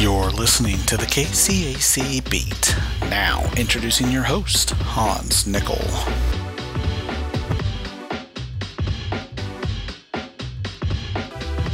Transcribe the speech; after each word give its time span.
You're 0.00 0.30
listening 0.30 0.78
to 0.86 0.96
the 0.96 1.04
KCAC 1.04 2.30
Beat. 2.30 2.74
Now, 3.10 3.44
introducing 3.58 4.10
your 4.10 4.22
host, 4.22 4.70
Hans 4.70 5.46
Nickel. 5.46 5.76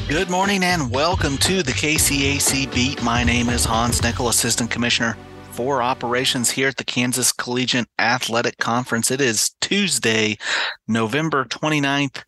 Good 0.09 0.29
morning 0.29 0.65
and 0.65 0.91
welcome 0.91 1.39
to 1.39 1.63
the 1.63 1.71
KCAC 1.71 2.75
Beat. 2.75 3.01
My 3.01 3.23
name 3.23 3.49
is 3.49 3.65
Hans 3.65 4.03
Nickel, 4.03 4.29
Assistant 4.29 4.73
Commissioner 4.73 5.17
for 5.53 5.81
Operations 5.81 6.51
here 6.51 6.67
at 6.67 6.79
the 6.79 6.85
Kansas 6.85 7.31
Collegiate 7.31 7.87
Athletic 7.97 8.59
Conference. 8.59 9.13
It 9.13 9.21
is 9.21 9.53
Tuesday, 9.61 10.37
November 10.89 11.45
29th, 11.45 12.25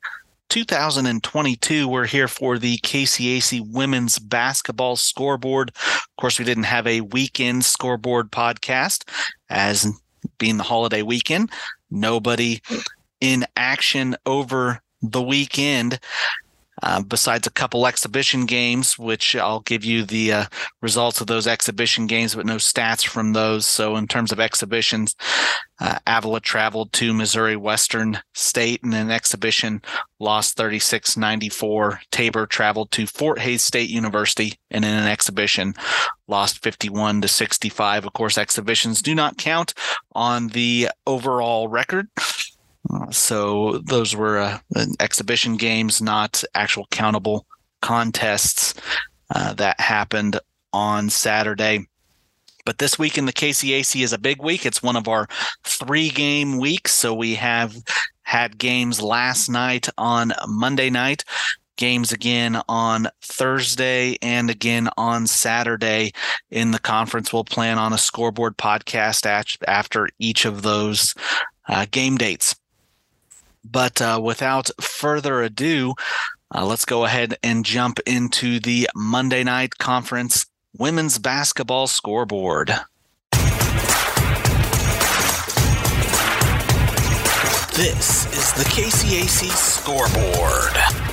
2022. 0.48 1.88
We're 1.88 2.06
here 2.06 2.28
for 2.28 2.58
the 2.58 2.78
KCAC 2.78 3.72
women's 3.72 4.18
basketball 4.18 4.96
scoreboard. 4.96 5.70
Of 5.76 6.16
course, 6.18 6.38
we 6.38 6.44
didn't 6.44 6.64
have 6.64 6.86
a 6.86 7.02
weekend 7.02 7.64
scoreboard 7.64 8.30
podcast 8.30 9.08
as 9.50 9.86
being 10.38 10.56
the 10.56 10.64
holiday 10.64 11.02
weekend. 11.02 11.50
Nobody 11.90 12.60
in 13.20 13.46
action 13.56 14.16
over 14.26 14.80
the 15.02 15.22
weekend. 15.22 16.00
Uh, 16.82 17.02
besides 17.02 17.46
a 17.46 17.50
couple 17.50 17.86
exhibition 17.86 18.46
games, 18.46 18.98
which 18.98 19.34
I'll 19.34 19.60
give 19.60 19.84
you 19.84 20.04
the 20.04 20.32
uh, 20.32 20.44
results 20.80 21.20
of 21.20 21.26
those 21.26 21.46
exhibition 21.46 22.06
games, 22.06 22.34
but 22.34 22.46
no 22.46 22.56
stats 22.56 23.06
from 23.06 23.32
those. 23.32 23.66
So, 23.66 23.96
in 23.96 24.06
terms 24.06 24.30
of 24.30 24.38
exhibitions, 24.38 25.16
uh, 25.80 25.98
Avila 26.06 26.40
traveled 26.40 26.92
to 26.94 27.14
Missouri 27.14 27.56
Western 27.56 28.20
State 28.34 28.80
in 28.82 28.92
an 28.92 29.10
exhibition, 29.10 29.82
lost 30.18 30.56
36 30.56 31.16
94. 31.16 32.00
Tabor 32.10 32.46
traveled 32.46 32.90
to 32.92 33.06
Fort 33.06 33.38
Hays 33.40 33.62
State 33.62 33.90
University 33.90 34.54
and 34.70 34.84
in 34.84 34.92
an 34.92 35.06
exhibition, 35.06 35.74
lost 36.26 36.62
51 36.62 37.22
to 37.22 37.28
65. 37.28 38.06
Of 38.06 38.12
course, 38.12 38.38
exhibitions 38.38 39.02
do 39.02 39.14
not 39.14 39.38
count 39.38 39.74
on 40.12 40.48
the 40.48 40.88
overall 41.06 41.68
record. 41.68 42.08
So 43.10 43.78
those 43.84 44.14
were 44.14 44.38
uh, 44.38 44.58
exhibition 45.00 45.56
games, 45.56 46.00
not 46.00 46.42
actual 46.54 46.86
countable 46.90 47.46
contests 47.80 48.74
uh, 49.34 49.54
that 49.54 49.80
happened 49.80 50.40
on 50.72 51.10
Saturday. 51.10 51.86
But 52.64 52.78
this 52.78 52.98
week 52.98 53.16
in 53.16 53.24
the 53.24 53.32
KCAC 53.32 54.02
is 54.02 54.12
a 54.12 54.18
big 54.18 54.42
week. 54.42 54.66
It's 54.66 54.82
one 54.82 54.96
of 54.96 55.08
our 55.08 55.26
three 55.64 56.10
game 56.10 56.58
weeks. 56.58 56.92
So 56.92 57.14
we 57.14 57.34
have 57.36 57.74
had 58.22 58.58
games 58.58 59.00
last 59.00 59.48
night 59.48 59.88
on 59.96 60.34
Monday 60.46 60.90
night, 60.90 61.24
games 61.76 62.12
again 62.12 62.60
on 62.68 63.08
Thursday, 63.22 64.18
and 64.20 64.50
again 64.50 64.90
on 64.98 65.26
Saturday 65.26 66.12
in 66.50 66.72
the 66.72 66.78
conference. 66.78 67.32
We'll 67.32 67.44
plan 67.44 67.78
on 67.78 67.94
a 67.94 67.98
scoreboard 67.98 68.58
podcast 68.58 69.24
after 69.66 70.08
each 70.18 70.44
of 70.44 70.60
those 70.60 71.14
uh, 71.68 71.86
game 71.90 72.18
dates. 72.18 72.54
But 73.64 74.00
uh, 74.00 74.20
without 74.22 74.70
further 74.80 75.42
ado, 75.42 75.94
uh, 76.54 76.64
let's 76.64 76.84
go 76.84 77.04
ahead 77.04 77.36
and 77.42 77.64
jump 77.64 78.00
into 78.06 78.60
the 78.60 78.88
Monday 78.94 79.44
night 79.44 79.78
conference 79.78 80.46
women's 80.76 81.18
basketball 81.18 81.86
scoreboard. 81.86 82.72
This 87.78 88.26
is 88.32 88.52
the 88.54 88.64
KCAC 88.64 89.50
scoreboard. 89.50 91.07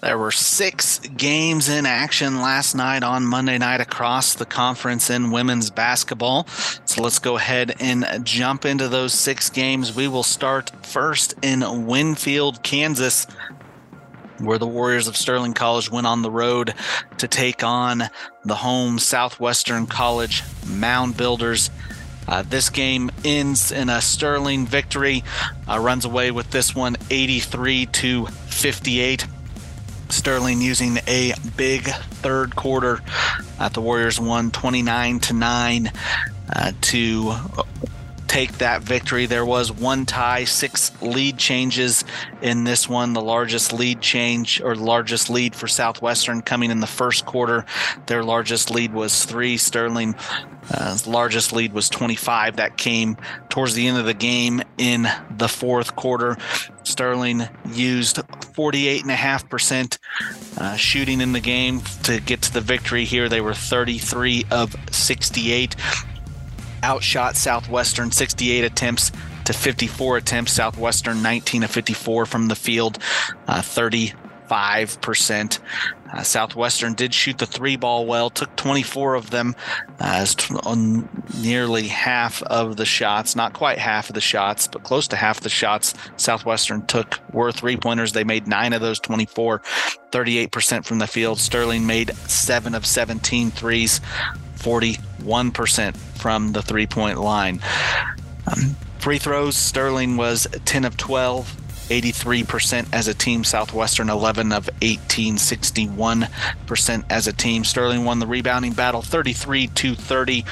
There 0.00 0.16
were 0.16 0.30
six 0.30 1.00
games 1.00 1.68
in 1.68 1.84
action 1.84 2.40
last 2.40 2.76
night 2.76 3.02
on 3.02 3.26
Monday 3.26 3.58
night 3.58 3.80
across 3.80 4.34
the 4.34 4.46
conference 4.46 5.10
in 5.10 5.32
women's 5.32 5.70
basketball. 5.70 6.46
So 6.84 7.02
let's 7.02 7.18
go 7.18 7.36
ahead 7.36 7.74
and 7.80 8.06
jump 8.24 8.64
into 8.64 8.88
those 8.88 9.12
six 9.12 9.50
games. 9.50 9.96
We 9.96 10.06
will 10.06 10.22
start 10.22 10.70
first 10.86 11.34
in 11.42 11.86
Winfield, 11.86 12.62
Kansas 12.62 13.26
where 14.40 14.58
the 14.58 14.68
Warriors 14.68 15.08
of 15.08 15.16
Sterling 15.16 15.52
College 15.52 15.90
went 15.90 16.06
on 16.06 16.22
the 16.22 16.30
road 16.30 16.74
to 17.18 17.26
take 17.26 17.64
on 17.64 18.04
the 18.44 18.54
home 18.54 19.00
Southwestern 19.00 19.86
College 19.86 20.44
Mound 20.64 21.16
Builders. 21.16 21.70
Uh, 22.28 22.42
this 22.42 22.70
game 22.70 23.10
ends 23.24 23.72
in 23.72 23.88
a 23.88 24.00
Sterling 24.00 24.64
victory, 24.64 25.24
uh, 25.68 25.80
runs 25.80 26.04
away 26.04 26.30
with 26.30 26.52
this 26.52 26.72
one 26.72 26.96
83 27.10 27.86
to 27.86 28.26
58. 28.26 29.26
Sterling 30.08 30.60
using 30.60 30.98
a 31.06 31.34
big 31.56 31.84
third 31.84 32.56
quarter. 32.56 33.00
Uh, 33.58 33.68
the 33.68 33.80
Warriors 33.80 34.20
won 34.20 34.50
29 34.50 35.20
to 35.20 35.32
9 35.32 35.92
uh, 36.54 36.72
to 36.80 37.34
take 38.28 38.58
that 38.58 38.82
victory. 38.82 39.26
There 39.26 39.44
was 39.44 39.72
one 39.72 40.06
tie, 40.06 40.44
six 40.44 40.92
lead 41.02 41.38
changes 41.38 42.04
in 42.42 42.64
this 42.64 42.88
one. 42.88 43.14
The 43.14 43.22
largest 43.22 43.72
lead 43.72 44.00
change 44.00 44.60
or 44.60 44.76
largest 44.76 45.30
lead 45.30 45.56
for 45.56 45.66
Southwestern 45.66 46.42
coming 46.42 46.70
in 46.70 46.80
the 46.80 46.86
first 46.86 47.26
quarter. 47.26 47.64
Their 48.06 48.22
largest 48.22 48.70
lead 48.70 48.92
was 48.92 49.24
three. 49.24 49.56
Sterling 49.56 50.14
uh, 50.70 50.98
largest 51.06 51.52
lead 51.52 51.72
was 51.72 51.88
25. 51.88 52.56
That 52.56 52.76
came 52.76 53.16
towards 53.48 53.74
the 53.74 53.86
end 53.88 53.98
of 53.98 54.04
the 54.04 54.14
game 54.14 54.62
in 54.76 55.08
the 55.30 55.48
fourth 55.48 55.96
quarter. 55.96 56.36
Sterling 56.82 57.48
used 57.72 58.20
48.5% 58.58 59.98
uh, 60.58 60.74
shooting 60.74 61.20
in 61.20 61.32
the 61.32 61.38
game 61.38 61.80
to 62.02 62.18
get 62.18 62.42
to 62.42 62.52
the 62.52 62.60
victory 62.60 63.04
here. 63.04 63.28
They 63.28 63.40
were 63.40 63.54
33 63.54 64.46
of 64.50 64.74
68 64.90 65.76
outshot 66.82 67.36
Southwestern 67.36 68.10
68 68.10 68.64
attempts 68.64 69.12
to 69.44 69.52
54 69.52 70.16
attempts. 70.16 70.52
Southwestern 70.52 71.22
19 71.22 71.62
of 71.62 71.70
54 71.70 72.26
from 72.26 72.48
the 72.48 72.56
field, 72.56 72.98
uh, 73.46 73.62
35%. 74.48 75.58
Uh, 76.10 76.22
Southwestern 76.22 76.94
did 76.94 77.12
shoot 77.12 77.36
the 77.36 77.46
three 77.46 77.76
ball 77.76 78.06
well, 78.06 78.30
took 78.30 78.54
24 78.56 79.14
of 79.14 79.30
them, 79.30 79.54
uh, 80.00 80.24
on 80.64 81.08
nearly 81.36 81.88
half 81.88 82.42
of 82.44 82.76
the 82.76 82.86
shots, 82.86 83.36
not 83.36 83.52
quite 83.52 83.78
half 83.78 84.08
of 84.08 84.14
the 84.14 84.20
shots, 84.20 84.66
but 84.66 84.82
close 84.82 85.08
to 85.08 85.16
half 85.16 85.40
the 85.40 85.50
shots 85.50 85.94
Southwestern 86.16 86.86
took 86.86 87.20
were 87.32 87.52
three 87.52 87.76
pointers. 87.76 88.12
They 88.12 88.24
made 88.24 88.46
nine 88.46 88.72
of 88.72 88.80
those 88.80 89.00
24, 89.00 89.60
38% 90.10 90.84
from 90.84 90.98
the 90.98 91.06
field. 91.06 91.38
Sterling 91.38 91.86
made 91.86 92.14
seven 92.16 92.74
of 92.74 92.86
17 92.86 93.50
threes, 93.50 94.00
41% 94.56 95.96
from 95.96 96.52
the 96.52 96.62
three 96.62 96.86
point 96.86 97.18
line. 97.18 97.60
Um, 98.46 98.76
free 98.98 99.18
throws, 99.18 99.56
Sterling 99.56 100.16
was 100.16 100.46
10 100.64 100.84
of 100.84 100.96
12. 100.96 101.57
83% 101.88 102.88
as 102.92 103.08
a 103.08 103.14
team. 103.14 103.44
Southwestern 103.44 104.08
11 104.08 104.52
of 104.52 104.68
18, 104.82 105.36
61% 105.36 107.04
as 107.10 107.26
a 107.26 107.32
team. 107.32 107.64
Sterling 107.64 108.04
won 108.04 108.18
the 108.18 108.26
rebounding 108.26 108.72
battle 108.72 109.02
33 109.02 109.68
to 109.68 109.94
30. 109.94 110.44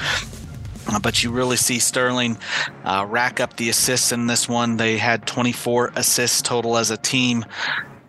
Uh, 0.87 0.99
but 0.99 1.23
you 1.23 1.31
really 1.31 1.57
see 1.57 1.79
Sterling 1.79 2.37
uh, 2.83 3.05
rack 3.09 3.39
up 3.39 3.57
the 3.57 3.69
assists 3.69 4.11
in 4.11 4.27
this 4.27 4.47
one. 4.47 4.77
They 4.77 4.97
had 4.97 5.27
24 5.27 5.93
assists 5.95 6.41
total 6.41 6.77
as 6.77 6.91
a 6.91 6.97
team. 6.97 7.45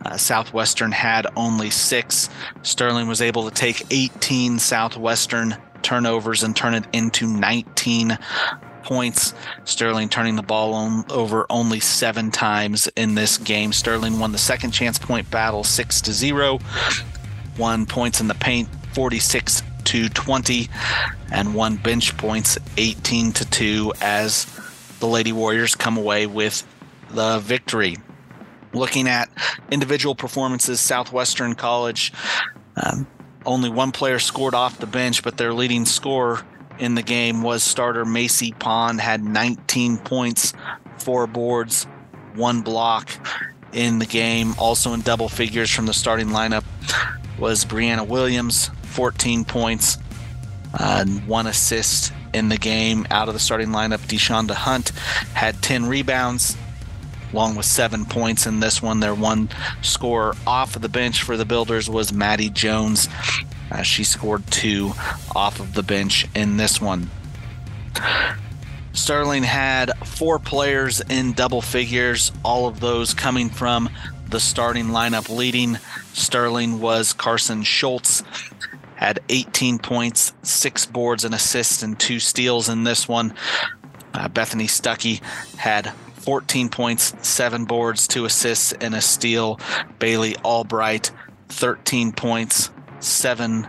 Uh, 0.04 0.16
Southwestern 0.16 0.92
had 0.92 1.26
only 1.36 1.70
six. 1.70 2.30
Sterling 2.62 3.08
was 3.08 3.20
able 3.20 3.48
to 3.48 3.54
take 3.54 3.84
18 3.90 4.58
Southwestern 4.58 5.56
turnovers 5.82 6.42
and 6.42 6.54
turn 6.54 6.74
it 6.74 6.84
into 6.92 7.26
19 7.26 8.16
points. 8.88 9.34
Sterling 9.64 10.08
turning 10.08 10.34
the 10.34 10.42
ball 10.42 10.72
on, 10.72 11.04
over 11.10 11.46
only 11.50 11.78
seven 11.78 12.30
times 12.30 12.88
in 12.96 13.14
this 13.14 13.36
game. 13.36 13.72
Sterling 13.72 14.18
won 14.18 14.32
the 14.32 14.38
second 14.38 14.70
chance 14.70 14.98
point 14.98 15.30
battle 15.30 15.62
6 15.62 16.00
to 16.00 16.12
0, 16.12 16.58
won 17.58 17.84
points 17.84 18.20
in 18.20 18.28
the 18.28 18.34
paint 18.34 18.68
46 18.94 19.62
to 19.84 20.08
20, 20.08 20.68
and 21.30 21.54
won 21.54 21.76
bench 21.76 22.16
points 22.16 22.58
18 22.78 23.32
to 23.32 23.50
2 23.50 23.92
as 24.00 24.46
the 25.00 25.06
Lady 25.06 25.32
Warriors 25.32 25.74
come 25.74 25.98
away 25.98 26.26
with 26.26 26.66
the 27.10 27.38
victory. 27.40 27.96
Looking 28.72 29.06
at 29.06 29.28
individual 29.70 30.14
performances, 30.14 30.80
Southwestern 30.80 31.54
College. 31.54 32.12
Um, 32.76 33.06
only 33.44 33.68
one 33.68 33.92
player 33.92 34.18
scored 34.18 34.54
off 34.54 34.78
the 34.78 34.86
bench, 34.86 35.22
but 35.22 35.36
their 35.36 35.52
leading 35.52 35.84
scorer 35.84 36.44
in 36.78 36.94
the 36.94 37.02
game 37.02 37.42
was 37.42 37.62
starter 37.62 38.04
Macy 38.04 38.52
Pond, 38.52 39.00
had 39.00 39.22
19 39.22 39.98
points, 39.98 40.52
four 40.98 41.26
boards, 41.26 41.84
one 42.34 42.62
block 42.62 43.10
in 43.72 43.98
the 43.98 44.06
game. 44.06 44.54
Also 44.58 44.92
in 44.92 45.00
double 45.00 45.28
figures 45.28 45.70
from 45.70 45.86
the 45.86 45.92
starting 45.92 46.28
lineup 46.28 46.64
was 47.38 47.64
Brianna 47.64 48.06
Williams, 48.06 48.70
14 48.82 49.44
points, 49.44 49.98
uh, 50.74 51.04
one 51.26 51.46
assist 51.46 52.12
in 52.32 52.48
the 52.48 52.56
game. 52.56 53.06
Out 53.10 53.28
of 53.28 53.34
the 53.34 53.40
starting 53.40 53.68
lineup, 53.68 53.98
Deshonda 53.98 54.52
Hunt 54.52 54.90
had 55.34 55.60
10 55.62 55.86
rebounds, 55.86 56.56
along 57.32 57.56
with 57.56 57.66
seven 57.66 58.04
points 58.04 58.46
in 58.46 58.60
this 58.60 58.82
one. 58.82 59.00
Their 59.00 59.14
one 59.14 59.48
scorer 59.82 60.34
off 60.46 60.76
of 60.76 60.82
the 60.82 60.88
bench 60.88 61.22
for 61.22 61.36
the 61.36 61.44
Builders 61.44 61.88
was 61.88 62.12
Maddie 62.12 62.50
Jones, 62.50 63.08
Uh, 63.70 63.82
she 63.82 64.04
scored 64.04 64.46
two 64.48 64.92
off 65.34 65.60
of 65.60 65.74
the 65.74 65.82
bench 65.82 66.26
in 66.34 66.56
this 66.56 66.80
one. 66.80 67.10
Sterling 68.92 69.44
had 69.44 69.96
four 70.06 70.38
players 70.38 71.00
in 71.00 71.32
double 71.32 71.62
figures, 71.62 72.32
all 72.44 72.66
of 72.66 72.80
those 72.80 73.14
coming 73.14 73.48
from 73.48 73.88
the 74.28 74.40
starting 74.40 74.86
lineup. 74.86 75.28
Leading 75.28 75.78
Sterling 76.12 76.80
was 76.80 77.12
Carson 77.12 77.62
Schultz, 77.62 78.22
had 78.96 79.20
18 79.28 79.78
points, 79.78 80.32
six 80.42 80.84
boards 80.84 81.24
and 81.24 81.34
assists, 81.34 81.82
and 81.82 81.98
two 81.98 82.18
steals 82.18 82.68
in 82.68 82.84
this 82.84 83.06
one. 83.06 83.34
Uh, 84.12 84.28
Bethany 84.28 84.66
Stuckey 84.66 85.22
had 85.56 85.92
14 86.16 86.68
points, 86.68 87.14
seven 87.22 87.64
boards, 87.64 88.08
two 88.08 88.24
assists, 88.24 88.72
and 88.72 88.94
a 88.94 89.00
steal. 89.00 89.60
Bailey 89.98 90.36
Albright, 90.38 91.12
13 91.48 92.12
points, 92.12 92.70
seven 93.00 93.68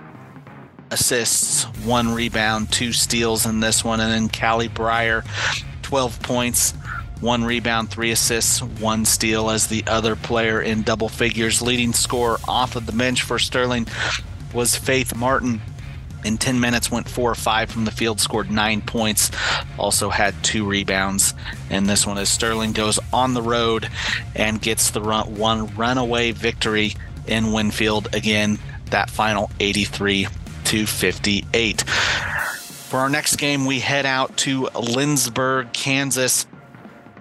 assists, 0.92 1.64
one 1.86 2.14
rebound, 2.14 2.72
two 2.72 2.94
steals 2.94 3.46
in 3.46 3.60
this 3.60 3.84
one. 3.84 4.00
And 4.00 4.12
then 4.12 4.30
Callie 4.30 4.70
Breyer, 4.70 5.26
12 5.84 6.22
points, 6.22 6.74
one 7.22 7.44
rebound, 7.44 7.90
three 7.90 8.12
assists, 8.12 8.62
one 8.62 9.06
steal 9.06 9.50
as 9.50 9.68
the 9.68 9.84
other 9.88 10.16
player 10.16 10.62
in 10.62 10.84
double 10.84 11.10
figures. 11.10 11.62
Leading 11.62 11.94
scorer 11.94 12.38
off 12.48 12.76
of 12.76 12.86
the 12.86 12.92
bench 12.92 13.24
for 13.24 13.40
Sterling 13.40 13.88
was 14.54 14.76
Faith 14.76 15.16
Martin. 15.16 15.62
In 16.26 16.38
10 16.38 16.60
minutes, 16.60 16.92
went 16.92 17.08
four 17.08 17.32
or 17.32 17.36
five 17.36 17.72
from 17.72 17.86
the 17.86 17.92
field, 17.92 18.20
scored 18.20 18.52
nine 18.52 18.82
points, 18.82 19.32
also 19.78 20.10
had 20.10 20.36
two 20.44 20.66
rebounds. 20.66 21.34
And 21.70 21.88
this 21.88 22.06
one 22.06 22.18
as 22.18 22.30
Sterling 22.30 22.74
goes 22.74 23.00
on 23.14 23.34
the 23.34 23.42
road 23.42 23.90
and 24.36 24.62
gets 24.62 24.92
the 24.92 25.02
run, 25.02 25.36
one 25.38 25.74
runaway 25.78 26.32
victory 26.32 26.96
in 27.26 27.54
Winfield. 27.54 28.14
Again, 28.14 28.60
that 28.92 29.10
final 29.10 29.50
83 29.60 30.28
to 30.66 30.86
58. 30.86 31.82
For 31.82 33.00
our 33.00 33.10
next 33.10 33.36
game, 33.36 33.66
we 33.66 33.80
head 33.80 34.06
out 34.06 34.36
to 34.38 34.64
Lindsborg, 34.74 35.74
Kansas 35.74 36.48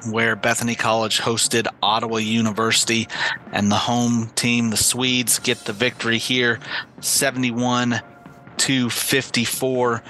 where 0.07 0.37
Bethany 0.37 0.75
College 0.75 1.19
hosted 1.19 1.67
Ottawa 1.83 2.19
University, 2.19 3.09
and 3.53 3.71
the 3.71 3.77
home 3.77 4.31
team, 4.35 4.71
the 4.71 4.77
Swedes, 4.77 5.39
get 5.39 5.59
the 5.65 5.73
victory 5.73 6.19
here 6.19 6.61
71 7.01 8.01
to 8.59 8.91
54. 8.91 10.03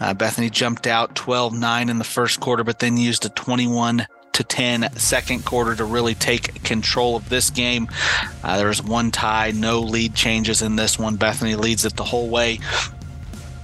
Uh, 0.00 0.14
Bethany 0.14 0.50
jumped 0.50 0.86
out 0.86 1.14
12 1.14 1.54
9 1.54 1.88
in 1.88 1.98
the 1.98 2.04
first 2.04 2.40
quarter, 2.40 2.64
but 2.64 2.78
then 2.78 2.96
used 2.96 3.24
a 3.24 3.28
21 3.30 4.06
to 4.32 4.44
10 4.44 4.96
second 4.96 5.44
quarter 5.44 5.74
to 5.76 5.84
really 5.84 6.14
take 6.14 6.62
control 6.62 7.16
of 7.16 7.28
this 7.28 7.50
game. 7.50 7.88
Uh, 8.42 8.56
there 8.56 8.68
was 8.68 8.82
one 8.82 9.10
tie, 9.10 9.52
no 9.54 9.80
lead 9.80 10.14
changes 10.14 10.62
in 10.62 10.76
this 10.76 10.98
one. 10.98 11.16
Bethany 11.16 11.54
leads 11.54 11.84
it 11.84 11.96
the 11.96 12.04
whole 12.04 12.28
way. 12.28 12.58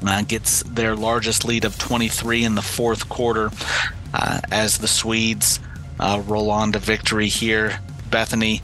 Uh, 0.07 0.23
gets 0.23 0.63
their 0.63 0.95
largest 0.95 1.45
lead 1.45 1.65
of 1.65 1.77
23 1.79 2.45
in 2.45 2.55
the 2.55 2.63
fourth 2.63 3.09
quarter 3.09 3.51
uh, 4.15 4.41
as 4.53 4.79
the 4.79 4.87
Swedes 4.87 5.59
uh, 5.99 6.23
roll 6.27 6.51
on 6.51 6.73
to 6.73 6.79
victory 6.79 7.29
here. 7.29 7.81
Bethany 8.11 8.61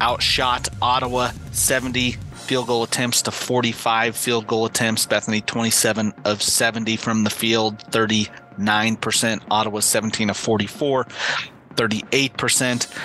outshot 0.00 0.68
Ottawa 0.80 1.32
70 1.52 2.16
field 2.48 2.66
goal 2.66 2.82
attempts 2.82 3.20
to 3.22 3.30
45 3.30 4.16
field 4.16 4.46
goal 4.46 4.64
attempts. 4.64 5.04
Bethany 5.04 5.42
27 5.42 6.14
of 6.24 6.42
70 6.42 6.96
from 6.96 7.22
the 7.24 7.30
field, 7.30 7.78
39%. 7.90 9.42
Ottawa 9.50 9.80
17 9.80 10.30
of 10.30 10.36
44, 10.36 11.04
38%. 11.74 12.98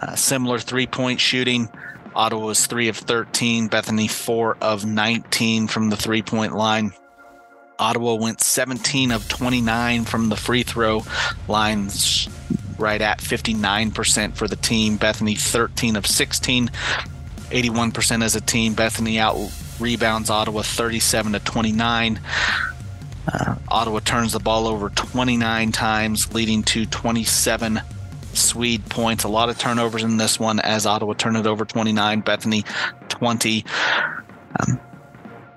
Uh, 0.00 0.14
similar 0.14 0.58
three 0.58 0.86
point 0.86 1.18
shooting. 1.18 1.70
Ottawa 2.14 2.46
was 2.46 2.66
3 2.66 2.88
of 2.88 2.96
13, 2.96 3.68
Bethany 3.68 4.08
4 4.08 4.58
of 4.60 4.84
19 4.84 5.68
from 5.68 5.88
the 5.88 5.96
three 5.96 6.22
point 6.22 6.54
line. 6.54 6.92
Ottawa 7.78 8.14
went 8.14 8.40
17 8.40 9.12
of 9.12 9.28
29 9.28 10.04
from 10.04 10.28
the 10.28 10.36
free 10.36 10.64
throw 10.64 11.04
line, 11.46 11.88
right 12.76 13.00
at 13.00 13.20
59% 13.20 14.34
for 14.34 14.48
the 14.48 14.56
team. 14.56 14.96
Bethany 14.96 15.36
13 15.36 15.94
of 15.96 16.06
16, 16.06 16.70
81% 17.50 18.22
as 18.22 18.36
a 18.36 18.40
team. 18.40 18.74
Bethany 18.74 19.18
out 19.18 19.36
rebounds 19.80 20.30
Ottawa 20.30 20.62
37 20.62 21.32
to 21.32 21.40
29. 21.40 22.20
Uh, 23.32 23.54
Ottawa 23.68 24.00
turns 24.00 24.32
the 24.32 24.38
ball 24.38 24.66
over 24.66 24.88
29 24.88 25.72
times, 25.72 26.32
leading 26.32 26.62
to 26.62 26.86
27 26.86 27.80
Swede 28.32 28.88
points. 28.88 29.24
A 29.24 29.28
lot 29.28 29.48
of 29.48 29.58
turnovers 29.58 30.02
in 30.02 30.16
this 30.16 30.38
one 30.38 30.60
as 30.60 30.86
Ottawa 30.86 31.14
turned 31.14 31.36
it 31.36 31.46
over 31.46 31.64
29, 31.64 32.20
Bethany 32.20 32.64
20. 33.08 33.64
Um, 34.60 34.80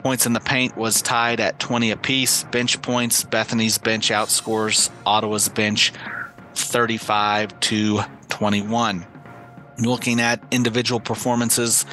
points 0.01 0.25
in 0.25 0.33
the 0.33 0.39
paint 0.39 0.75
was 0.75 1.01
tied 1.01 1.39
at 1.39 1.59
20 1.59 1.91
apiece. 1.91 2.43
Bench 2.45 2.81
points, 2.81 3.23
Bethany's 3.23 3.77
bench 3.77 4.09
outscores 4.09 4.89
Ottawa's 5.05 5.47
bench 5.47 5.93
35 6.55 7.59
to 7.61 8.01
21. 8.29 9.05
Looking 9.79 10.19
at 10.19 10.43
individual 10.51 10.99
performances, 10.99 11.85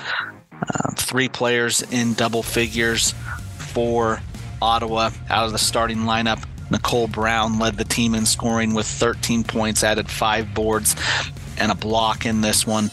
uh, 0.52 0.90
three 0.96 1.28
players 1.28 1.82
in 1.90 2.14
double 2.14 2.42
figures 2.42 3.14
for 3.58 4.20
Ottawa 4.60 5.10
out 5.30 5.46
of 5.46 5.52
the 5.52 5.58
starting 5.58 5.98
lineup. 5.98 6.44
Nicole 6.70 7.08
Brown 7.08 7.58
led 7.58 7.76
the 7.76 7.84
team 7.84 8.14
in 8.14 8.26
scoring 8.26 8.75
with 8.75 8.86
13 8.86 9.44
points, 9.44 9.82
added 9.82 10.10
five 10.10 10.52
boards 10.52 10.96
and 11.56 11.72
a 11.72 11.75
block 11.75 12.26
in 12.26 12.40
this 12.40 12.66
one. 12.66 12.90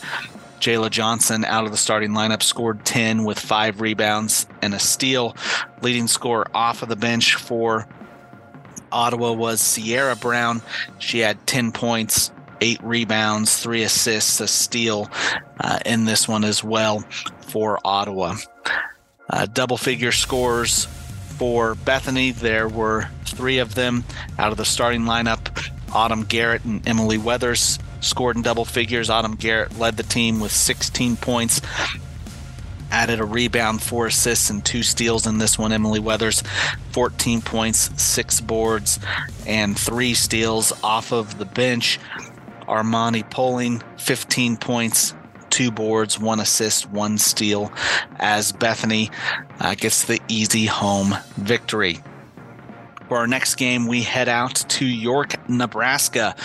Jayla 0.59 0.89
Johnson 0.89 1.45
out 1.45 1.65
of 1.65 1.71
the 1.71 1.77
starting 1.77 2.11
lineup 2.11 2.41
scored 2.41 2.85
10 2.85 3.23
with 3.23 3.37
five 3.37 3.81
rebounds 3.81 4.47
and 4.61 4.73
a 4.73 4.79
steal. 4.79 5.35
Leading 5.81 6.07
scorer 6.07 6.47
off 6.53 6.81
of 6.81 6.89
the 6.89 6.95
bench 6.95 7.35
for 7.35 7.87
Ottawa 8.91 9.33
was 9.33 9.61
Sierra 9.61 10.15
Brown. 10.15 10.61
She 10.99 11.19
had 11.19 11.45
10 11.45 11.71
points, 11.71 12.31
eight 12.61 12.81
rebounds, 12.83 13.57
three 13.57 13.83
assists, 13.83 14.39
a 14.39 14.47
steal 14.47 15.09
uh, 15.59 15.79
in 15.85 16.05
this 16.05 16.27
one 16.27 16.43
as 16.43 16.63
well 16.63 17.01
for 17.41 17.79
Ottawa. 17.83 18.35
Uh, 19.29 19.45
double 19.47 19.77
figure 19.77 20.11
scores 20.11 20.85
for 21.37 21.75
Bethany. 21.75 22.31
There 22.31 22.67
were 22.67 23.09
three 23.25 23.59
of 23.59 23.75
them 23.75 24.03
out 24.37 24.51
of 24.51 24.57
the 24.57 24.65
starting 24.65 25.01
lineup. 25.01 25.69
Autumn 25.93 26.23
Garrett 26.23 26.63
and 26.65 26.87
Emily 26.87 27.17
Weathers 27.17 27.79
scored 28.01 28.35
in 28.35 28.41
double 28.41 28.65
figures. 28.65 29.09
Autumn 29.09 29.35
Garrett 29.35 29.77
led 29.77 29.97
the 29.97 30.03
team 30.03 30.39
with 30.39 30.51
16 30.51 31.17
points 31.17 31.61
added 32.91 33.19
a 33.19 33.25
rebound, 33.25 33.81
four 33.81 34.07
assists, 34.07 34.49
and 34.49 34.63
two 34.63 34.81
steals 34.83 35.27
in 35.27 35.37
this 35.37 35.59
one. 35.59 35.73
Emily 35.73 35.99
Weathers, 35.99 36.43
14 36.91 37.41
points, 37.41 37.89
six 38.01 38.39
boards, 38.39 38.99
and 39.45 39.77
three 39.77 40.13
steals 40.13 40.71
off 40.83 41.11
of 41.11 41.37
the 41.37 41.45
bench. 41.45 41.99
Armani 42.67 43.29
Poling, 43.29 43.81
15 43.97 44.57
points, 44.57 45.13
two 45.49 45.71
boards, 45.71 46.19
one 46.19 46.39
assist, 46.39 46.89
one 46.89 47.17
steal, 47.17 47.71
as 48.17 48.51
Bethany 48.51 49.09
uh, 49.59 49.75
gets 49.75 50.05
the 50.05 50.19
easy 50.27 50.65
home 50.65 51.15
victory. 51.37 51.99
For 53.07 53.17
our 53.17 53.27
next 53.27 53.55
game, 53.55 53.87
we 53.87 54.01
head 54.01 54.27
out 54.27 54.55
to 54.55 54.85
York, 54.85 55.47
Nebraska, 55.47 56.35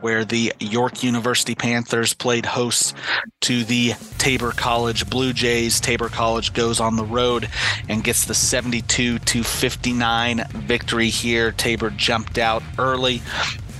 where 0.00 0.24
the 0.24 0.52
York 0.58 1.04
University 1.04 1.54
Panthers 1.54 2.12
played 2.12 2.44
host 2.44 2.94
to 3.42 3.62
the 3.62 3.92
Tabor 4.18 4.50
College 4.50 5.08
Blue 5.08 5.32
Jays. 5.32 5.80
Tabor 5.80 6.08
College 6.08 6.52
goes 6.52 6.80
on 6.80 6.96
the 6.96 7.04
road 7.04 7.48
and 7.88 8.02
gets 8.02 8.24
the 8.24 8.34
72 8.34 9.20
to 9.20 9.44
59 9.44 10.44
victory 10.54 11.08
here. 11.08 11.52
Tabor 11.52 11.90
jumped 11.90 12.36
out 12.36 12.64
early 12.78 13.22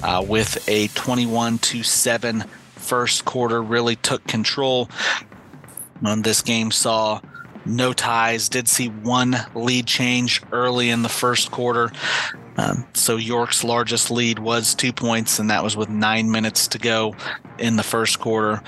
uh, 0.03 0.25
with 0.27 0.69
a 0.69 0.89
21 0.89 1.59
to 1.59 1.83
7 1.83 2.45
first 2.77 3.25
quarter, 3.25 3.63
really 3.63 3.97
took 3.97 4.27
control. 4.27 4.89
And 6.03 6.25
this 6.25 6.43
game 6.43 6.71
saw 6.71 7.21
no 7.67 7.93
ties. 7.93 8.49
Did 8.49 8.69
see 8.69 8.89
one 8.89 9.37
lead 9.55 9.87
change 9.87 10.43
early 10.53 10.91
in 10.91 11.03
the 11.03 11.09
first 11.09 11.51
quarter. 11.51 11.93
Um, 12.57 12.87
so 12.95 13.17
York's 13.17 13.63
largest 13.63 14.11
lead 14.11 14.39
was 14.39 14.75
two 14.75 14.93
points, 14.93 15.39
and 15.39 15.51
that 15.51 15.63
was 15.63 15.77
with 15.77 15.89
nine 15.89 16.31
minutes 16.31 16.69
to 16.69 16.79
go 16.79 17.15
in 17.59 17.77
the 17.77 17.83
first 17.83 18.19
quarter. 18.19 18.63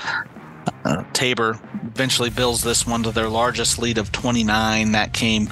Uh, 0.84 1.04
Tabor 1.12 1.58
eventually 1.84 2.30
builds 2.30 2.62
this 2.62 2.86
one 2.86 3.02
to 3.02 3.10
their 3.10 3.28
largest 3.28 3.78
lead 3.78 3.98
of 3.98 4.12
29. 4.12 4.92
That 4.92 5.12
came 5.12 5.48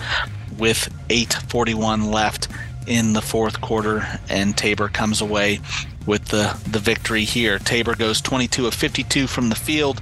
with 0.57 0.89
8:41 1.09 2.13
left 2.13 2.49
in 2.89 3.13
the 3.13 3.23
fourth 3.23 3.61
quarter, 3.61 4.07
and 4.29 4.57
Tabor 4.57 4.89
comes 4.89 5.21
away 5.21 5.61
with 6.07 6.27
the 6.27 6.59
the 6.69 6.79
victory 6.79 7.25
here. 7.25 7.59
Tabor 7.59 7.95
goes 7.95 8.21
22 8.21 8.67
of 8.67 8.75
52 8.75 9.27
from 9.27 9.51
the 9.51 9.55
field. 9.55 10.01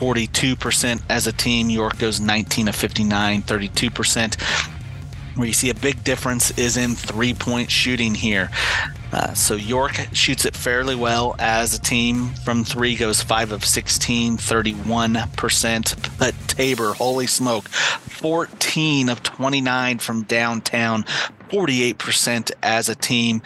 42% 0.00 1.02
as 1.10 1.26
a 1.26 1.32
team. 1.32 1.68
York 1.68 1.98
goes 1.98 2.20
19 2.20 2.68
of 2.68 2.74
59, 2.74 3.42
32%. 3.42 4.40
Where 5.36 5.46
you 5.46 5.52
see 5.52 5.68
a 5.68 5.74
big 5.74 6.02
difference 6.02 6.50
is 6.58 6.78
in 6.78 6.94
three 6.94 7.34
point 7.34 7.70
shooting 7.70 8.14
here. 8.14 8.50
Uh, 9.12 9.34
so 9.34 9.54
York 9.54 10.08
shoots 10.12 10.44
it 10.44 10.56
fairly 10.56 10.94
well 10.94 11.36
as 11.38 11.74
a 11.74 11.80
team. 11.80 12.28
From 12.44 12.64
three 12.64 12.96
goes 12.96 13.22
five 13.22 13.52
of 13.52 13.64
16, 13.64 14.38
31%. 14.38 16.18
But 16.18 16.49
Tabor, 16.60 16.92
holy 16.92 17.26
smoke, 17.26 17.70
14 17.70 19.08
of 19.08 19.22
29 19.22 19.98
from 19.98 20.24
downtown, 20.24 21.04
48% 21.48 22.52
as 22.62 22.90
a 22.90 22.94
team. 22.94 23.40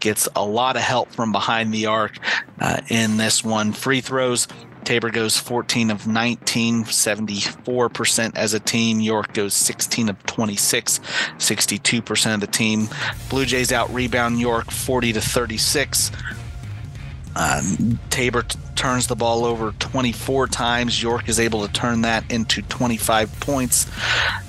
Gets 0.00 0.28
a 0.36 0.44
lot 0.44 0.76
of 0.76 0.82
help 0.82 1.10
from 1.10 1.32
behind 1.32 1.72
the 1.72 1.86
arc 1.86 2.18
uh, 2.60 2.82
in 2.90 3.16
this 3.16 3.42
one. 3.42 3.72
Free 3.72 4.02
throws, 4.02 4.48
Tabor 4.84 5.10
goes 5.10 5.38
14 5.38 5.90
of 5.90 6.06
19, 6.06 6.84
74% 6.84 8.36
as 8.36 8.52
a 8.52 8.60
team. 8.60 9.00
York 9.00 9.32
goes 9.32 9.54
16 9.54 10.10
of 10.10 10.26
26, 10.26 10.98
62% 10.98 12.34
of 12.34 12.40
the 12.40 12.46
team. 12.46 12.90
Blue 13.30 13.46
Jays 13.46 13.72
out 13.72 13.92
rebound 13.94 14.40
York 14.40 14.70
40 14.70 15.14
to 15.14 15.20
36. 15.22 16.10
Um, 17.38 18.00
Tabor 18.10 18.42
t- 18.42 18.58
turns 18.74 19.06
the 19.06 19.14
ball 19.14 19.44
over 19.44 19.70
24 19.78 20.48
times. 20.48 21.00
York 21.00 21.28
is 21.28 21.38
able 21.38 21.64
to 21.64 21.72
turn 21.72 22.02
that 22.02 22.28
into 22.32 22.62
25 22.62 23.38
points, 23.38 23.88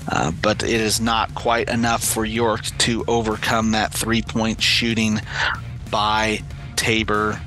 uh, 0.08 0.32
but 0.42 0.64
it 0.64 0.82
is 0.82 1.00
not 1.00 1.36
quite 1.36 1.70
enough 1.70 2.04
for 2.04 2.26
York 2.26 2.66
to 2.80 3.06
overcome 3.08 3.72
that 3.72 3.94
three 3.94 4.24
point 4.24 4.60
shooting 4.60 5.22
by 5.92 6.40
Tabor 6.76 7.40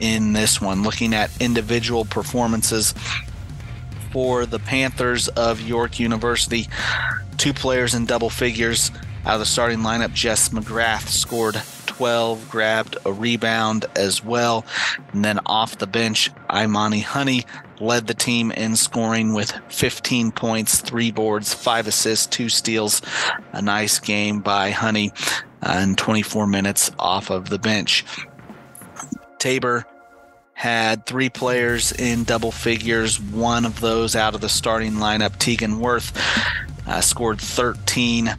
in 0.00 0.32
this 0.32 0.58
one. 0.58 0.82
Looking 0.82 1.12
at 1.12 1.30
individual 1.38 2.06
performances 2.06 2.94
for 4.10 4.46
the 4.46 4.58
Panthers 4.58 5.28
of 5.28 5.60
York 5.60 6.00
University, 6.00 6.66
two 7.36 7.52
players 7.52 7.94
in 7.94 8.06
double 8.06 8.30
figures 8.30 8.90
out 9.26 9.34
of 9.34 9.40
the 9.40 9.46
starting 9.46 9.80
lineup. 9.80 10.14
Jess 10.14 10.48
McGrath 10.48 11.08
scored 11.08 11.60
12, 11.98 12.48
grabbed 12.48 12.96
a 13.04 13.12
rebound 13.12 13.84
as 13.96 14.22
well. 14.22 14.64
And 15.12 15.24
then 15.24 15.40
off 15.46 15.78
the 15.78 15.86
bench, 15.88 16.30
Imani 16.48 17.00
Honey 17.00 17.44
led 17.80 18.06
the 18.06 18.14
team 18.14 18.52
in 18.52 18.76
scoring 18.76 19.34
with 19.34 19.50
15 19.68 20.30
points, 20.30 20.80
three 20.80 21.10
boards, 21.10 21.52
five 21.52 21.88
assists, 21.88 22.28
two 22.28 22.48
steals. 22.48 23.02
A 23.50 23.60
nice 23.60 23.98
game 23.98 24.38
by 24.38 24.70
Honey 24.70 25.10
uh, 25.60 25.80
in 25.82 25.96
24 25.96 26.46
minutes 26.46 26.92
off 27.00 27.30
of 27.30 27.48
the 27.48 27.58
bench. 27.58 28.04
Tabor 29.40 29.84
had 30.52 31.04
three 31.04 31.30
players 31.30 31.90
in 31.90 32.22
double 32.22 32.52
figures. 32.52 33.20
One 33.20 33.64
of 33.64 33.80
those 33.80 34.14
out 34.14 34.36
of 34.36 34.40
the 34.40 34.48
starting 34.48 34.94
lineup, 34.94 35.36
Tegan 35.38 35.80
Worth, 35.80 36.16
uh, 36.86 37.00
scored 37.00 37.40
13, 37.40 38.36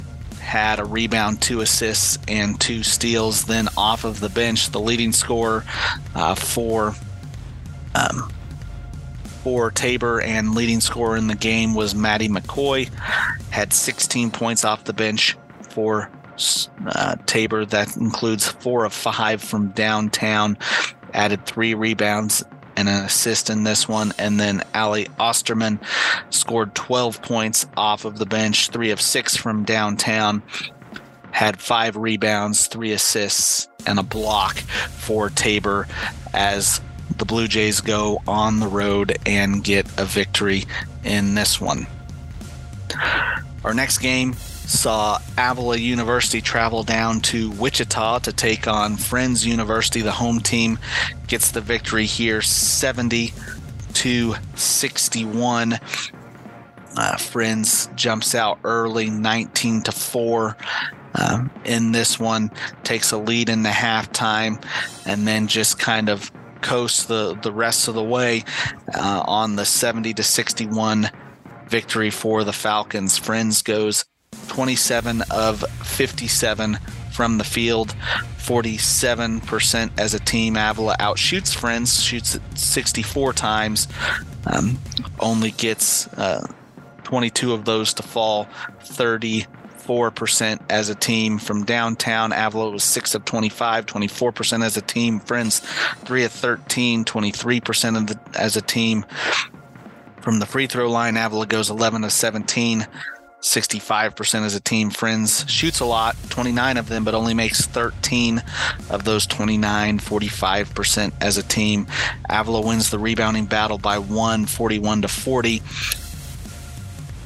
had 0.50 0.80
a 0.80 0.84
rebound, 0.84 1.40
two 1.44 1.62
assists, 1.62 2.18
and 2.28 2.60
two 2.60 2.82
steals. 2.82 3.46
Then 3.46 3.70
off 3.78 4.04
of 4.04 4.20
the 4.20 4.30
bench, 4.30 4.72
the 4.72 4.80
leading 4.80 5.12
scorer 5.12 5.64
uh, 6.16 6.36
for. 6.36 6.96
Um, 7.96 8.32
for 9.44 9.72
Tabor 9.72 10.20
and 10.20 10.54
leading 10.54 10.82
scorer 10.82 11.16
in 11.16 11.28
the 11.28 11.36
game 11.36 11.74
was 11.74 11.96
Maddie 11.96 12.28
McCoy, 12.28 12.90
had 13.52 13.72
16 13.72 14.32
points 14.32 14.66
off 14.66 14.84
the 14.84 14.92
bench 14.92 15.38
for 15.70 16.12
uh, 16.86 17.16
Tabor. 17.26 17.66
That 17.66 17.96
includes 17.96 18.50
four 18.50 18.84
of 18.84 18.94
five 18.94 19.42
from 19.42 19.70
downtown 19.70 20.58
added 21.14 21.46
three 21.46 21.74
rebounds 21.74 22.44
and 22.80 22.88
an 22.88 23.04
assist 23.04 23.50
in 23.50 23.66
this 23.66 23.90
one. 23.90 24.14
And 24.18 24.40
then 24.40 24.64
Ali 24.74 25.08
Osterman 25.20 25.80
scored 26.30 26.74
12 26.76 27.22
points 27.22 27.68
off 27.76 28.06
of 28.06 28.18
the 28.18 28.26
bench, 28.26 28.70
three 28.70 28.92
of 28.92 29.02
six 29.02 29.36
from 29.36 29.66
downtown, 29.66 30.42
had 31.32 31.60
five 31.60 31.98
rebounds, 31.98 32.68
three 32.68 32.94
assists, 32.94 33.68
and 33.86 34.00
a 34.00 34.04
block 34.04 34.58
for 34.58 35.30
Tabor 35.30 35.88
as 36.34 36.80
the 37.18 37.26
Blue 37.26 37.50
Jays 37.50 37.82
go 37.82 38.22
on 38.26 38.62
the 38.62 38.68
road 38.68 39.18
and 39.26 39.62
get 39.62 39.86
a 40.00 40.06
victory 40.06 40.64
in 41.04 41.36
this 41.36 41.60
one. 41.60 41.86
Our 43.66 43.74
next 43.74 43.98
game 43.98 44.36
saw 44.70 45.20
Avila 45.38 45.78
University 45.78 46.42
travel 46.42 46.84
down 46.84 47.22
to 47.22 47.50
Wichita 47.52 48.20
to 48.20 48.32
take 48.32 48.68
on 48.68 48.98
Friends 48.98 49.46
University. 49.46 50.02
The 50.02 50.12
home 50.12 50.40
team 50.40 50.78
gets 51.28 51.52
the 51.52 51.62
victory 51.62 52.06
here 52.06 52.42
70 52.42 53.34
to 53.94 54.36
61. 54.56 55.80
Uh, 56.96 57.18
Friends 57.18 57.90
jumps 57.96 58.36
out 58.36 58.60
early 58.64 59.10
19 59.10 59.82
to 59.84 59.92
4. 59.92 60.58
Um, 61.16 61.50
in 61.66 61.92
this 61.92 62.20
one, 62.20 62.52
takes 62.84 63.12
a 63.12 63.18
lead 63.18 63.50
in 63.50 63.64
the 63.64 63.70
halftime, 63.70 64.64
and 65.08 65.28
then 65.28 65.48
just 65.48 65.80
kind 65.80 66.08
of 66.08 66.32
coasts 66.62 67.06
the, 67.06 67.36
the 67.42 67.52
rest 67.52 67.88
of 67.88 67.96
the 67.96 68.04
way 68.04 68.44
uh, 68.94 69.24
on 69.26 69.56
the 69.56 69.66
70 69.66 70.14
to 70.14 70.24
61 70.24 71.10
victory 71.68 72.12
for 72.12 72.44
the 72.44 72.54
Falcons. 72.54 73.18
Friends 73.18 73.64
goes 73.64 74.06
27 74.50 75.24
of 75.32 75.62
57 75.84 76.78
from 77.12 77.38
the 77.38 77.44
field, 77.44 77.96
47% 78.38 79.92
as 79.98 80.14
a 80.14 80.20
team. 80.20 80.58
Avila 80.58 80.96
outshoots 81.00 81.56
Friends, 81.56 82.04
shoots 82.04 82.36
it 82.36 82.42
64 82.56 83.34
times, 83.34 83.88
um, 84.46 84.80
only 85.20 85.52
gets 85.52 86.08
uh, 86.14 86.46
22 87.04 87.54
of 87.54 87.66
those 87.66 87.94
to 87.96 88.04
fall, 88.04 88.48
34% 88.84 90.60
as 90.70 90.90
a 90.90 90.96
team. 90.96 91.38
From 91.40 91.64
downtown, 91.64 92.32
Avila 92.32 92.72
was 92.72 92.84
6 92.84 93.16
of 93.16 93.26
25, 93.26 93.86
24% 93.86 94.66
as 94.66 94.78
a 94.78 94.82
team. 94.82 95.20
Friends, 95.20 95.60
3 95.60 96.24
of 96.24 96.32
13, 96.32 97.06
23% 97.06 97.98
of 97.98 98.08
the, 98.08 98.20
as 98.40 98.58
a 98.58 98.62
team. 98.62 99.06
From 100.22 100.40
the 100.40 100.46
free 100.46 100.68
throw 100.68 100.90
line, 100.90 101.18
Avila 101.18 101.48
goes 101.48 101.70
11 101.70 102.04
of 102.04 102.12
17. 102.12 102.88
65% 103.42 104.42
as 104.44 104.56
a 104.56 104.60
team. 104.60 104.90
Friends 104.90 105.46
shoots 105.50 105.80
a 105.80 105.86
lot, 105.86 106.16
29 106.30 106.78
of 106.78 106.90
them, 106.90 107.04
but 107.04 107.16
only 107.16 107.34
makes 107.34 107.66
13 107.66 108.44
of 108.90 109.06
those 109.06 109.26
29, 109.26 110.00
45% 110.00 111.14
as 111.22 111.38
a 111.38 111.44
team. 111.44 111.88
Avila 112.30 112.62
wins 112.62 112.90
the 112.90 113.00
rebounding 113.00 113.46
battle 113.46 113.78
by 113.78 113.98
one, 113.98 114.46
41 114.46 115.04
to 115.04 115.08
40. 115.08 115.62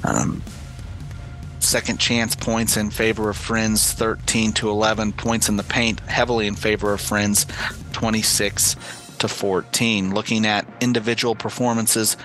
Um, 0.03 0.43
second 1.60 2.00
chance 2.00 2.36
points 2.36 2.77
in 2.77 2.91
favor 2.91 3.29
of 3.29 3.38
Friends, 3.38 3.93
13 3.93 4.51
to 4.53 4.70
11. 4.70 5.13
Points 5.13 5.50
in 5.50 5.58
the 5.58 5.63
paint, 5.63 6.00
heavily 6.01 6.46
in 6.46 6.55
favor 6.55 6.93
of 6.93 7.01
Friends, 7.01 7.48
26 7.93 8.75
to 9.20 9.27
14. 9.27 10.13
Looking 10.13 10.46
at 10.46 10.67
individual 10.82 11.34
performances, 11.34 12.17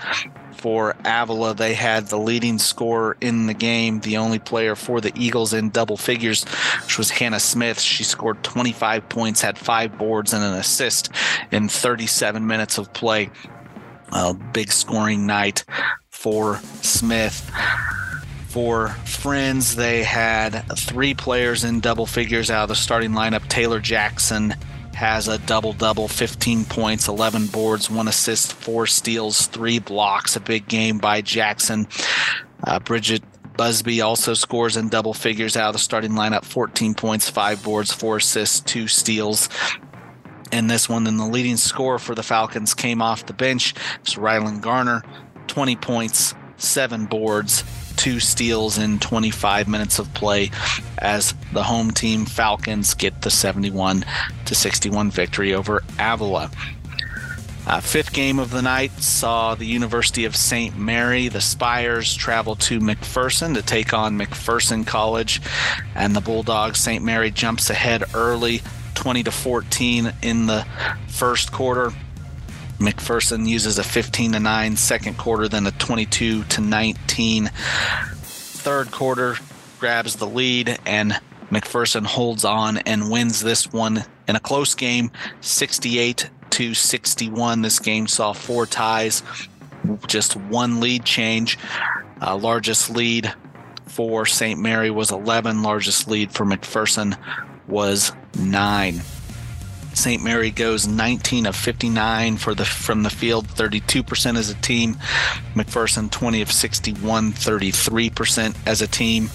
for 0.59 0.95
Avila. 1.05 1.53
They 1.53 1.73
had 1.73 2.07
the 2.07 2.17
leading 2.17 2.59
scorer 2.59 3.15
in 3.21 3.47
the 3.47 3.53
game, 3.53 4.01
the 4.01 4.17
only 4.17 4.39
player 4.39 4.75
for 4.75 4.99
the 5.01 5.13
Eagles 5.15 5.53
in 5.53 5.69
double 5.69 5.97
figures, 5.97 6.43
which 6.83 6.97
was 6.97 7.09
Hannah 7.09 7.39
Smith. 7.39 7.79
She 7.79 8.03
scored 8.03 8.43
25 8.43 9.07
points, 9.09 9.41
had 9.41 9.57
five 9.57 9.97
boards, 9.97 10.33
and 10.33 10.43
an 10.43 10.53
assist 10.53 11.09
in 11.51 11.69
37 11.69 12.45
minutes 12.45 12.77
of 12.77 12.91
play. 12.93 13.29
A 14.11 14.33
big 14.33 14.71
scoring 14.71 15.25
night 15.25 15.63
for 16.09 16.57
Smith. 16.81 17.49
For 18.47 18.89
Friends, 19.05 19.75
they 19.75 20.03
had 20.03 20.65
three 20.75 21.13
players 21.13 21.63
in 21.63 21.81
double 21.81 22.05
figures 22.05 22.49
out 22.49 22.63
of 22.63 22.69
the 22.69 22.75
starting 22.75 23.11
lineup 23.11 23.47
Taylor 23.47 23.79
Jackson, 23.79 24.55
has 24.99 25.29
a 25.29 25.37
double 25.37 25.71
double 25.71 26.09
15 26.09 26.65
points, 26.65 27.07
11 27.07 27.47
boards, 27.47 27.89
one 27.89 28.09
assist, 28.09 28.51
four 28.51 28.85
steals, 28.85 29.47
three 29.47 29.79
blocks. 29.79 30.35
A 30.35 30.41
big 30.41 30.67
game 30.67 30.97
by 30.97 31.21
Jackson. 31.21 31.87
Uh, 32.67 32.79
Bridget 32.79 33.23
Busby 33.55 34.01
also 34.01 34.33
scores 34.33 34.75
in 34.75 34.89
double 34.89 35.13
figures 35.13 35.55
out 35.55 35.69
of 35.69 35.73
the 35.73 35.79
starting 35.79 36.11
lineup 36.11 36.43
14 36.43 36.95
points, 36.95 37.29
five 37.29 37.63
boards, 37.63 37.93
four 37.93 38.17
assists, 38.17 38.59
two 38.59 38.89
steals. 38.89 39.47
In 40.51 40.67
this 40.67 40.89
one, 40.89 41.05
then 41.05 41.15
the 41.15 41.25
leading 41.25 41.55
scorer 41.55 41.97
for 41.97 42.13
the 42.13 42.23
Falcons 42.23 42.73
came 42.73 43.01
off 43.01 43.25
the 43.25 43.33
bench. 43.33 43.75
It's 44.01 44.15
Rylan 44.15 44.59
Garner, 44.59 45.03
20 45.47 45.77
points, 45.77 46.35
seven 46.57 47.05
boards, 47.05 47.63
two 47.99 48.21
steals 48.21 48.77
in 48.77 48.97
25 48.97 49.67
minutes 49.67 49.99
of 49.99 50.13
play 50.13 50.49
as 50.99 51.33
the 51.51 51.63
home 51.63 51.91
team 51.91 52.25
Falcons 52.25 52.93
get 52.93 53.21
the 53.23 53.29
71 53.29 54.05
to 54.45 54.55
61 54.55 55.11
victory 55.11 55.53
over 55.53 55.83
Avila. 55.99 56.49
Uh, 57.67 57.81
fifth 57.81 58.13
game 58.13 58.39
of 58.39 58.51
the 58.51 58.61
night 58.61 58.91
saw 58.93 59.53
the 59.53 59.65
University 59.65 60.23
of 60.23 60.33
St. 60.33 60.77
Mary, 60.77 61.27
the 61.27 61.41
Spires, 61.41 62.15
travel 62.15 62.55
to 62.55 62.79
McPherson 62.79 63.53
to 63.53 63.61
take 63.61 63.93
on 63.93 64.17
McPherson 64.17 64.87
College, 64.87 65.41
and 65.93 66.15
the 66.15 66.21
Bulldogs. 66.21 66.79
St. 66.79 67.03
Mary 67.03 67.31
jumps 67.31 67.69
ahead 67.69 68.05
early, 68.13 68.61
20 68.95 69.23
to 69.23 69.31
14 69.31 70.13
in 70.21 70.45
the 70.45 70.65
first 71.09 71.51
quarter. 71.51 71.91
McPherson 72.79 73.47
uses 73.47 73.77
a 73.77 73.83
15 73.83 74.33
to 74.33 74.39
9 74.39 74.77
second 74.77 75.17
quarter, 75.17 75.47
then 75.47 75.67
a 75.67 75.71
22 75.71 76.43
to 76.45 76.61
19 76.61 77.49
third 77.53 78.91
quarter, 78.91 79.35
grabs 79.79 80.15
the 80.15 80.27
lead, 80.27 80.79
and 80.85 81.19
McPherson 81.49 82.05
holds 82.05 82.45
on 82.45 82.77
and 82.79 83.11
wins 83.11 83.41
this 83.41 83.71
one 83.71 84.03
in 84.27 84.35
a 84.35 84.39
close 84.39 84.75
game, 84.75 85.11
68 85.41 86.29
to 86.51 86.73
61. 86.73 87.61
This 87.61 87.79
game 87.79 88.07
saw 88.07 88.33
four 88.33 88.65
ties, 88.65 89.23
just 90.07 90.35
one 90.35 90.79
lead 90.79 91.03
change. 91.03 91.57
Uh, 92.21 92.37
largest 92.37 92.89
lead 92.89 93.33
for 93.87 94.25
St. 94.25 94.59
Mary 94.59 94.89
was 94.91 95.11
11. 95.11 95.63
Largest 95.63 96.07
lead 96.07 96.31
for 96.31 96.45
McPherson 96.45 97.17
was 97.67 98.11
9. 98.37 99.01
St. 99.99 100.23
Mary 100.23 100.49
goes 100.49 100.87
19 100.87 101.45
of 101.45 101.57
59 101.57 102.37
for 102.37 102.55
the 102.55 102.63
from 102.63 103.03
the 103.03 103.09
field, 103.09 103.47
32% 103.49 104.37
as 104.37 104.49
a 104.49 104.55
team. 104.55 104.95
McPherson 105.55 106.09
20 106.09 106.41
of 106.41 106.49
61, 106.49 107.33
33% 107.33 108.55
as 108.65 108.81
a 108.81 108.87
team. 108.87 109.29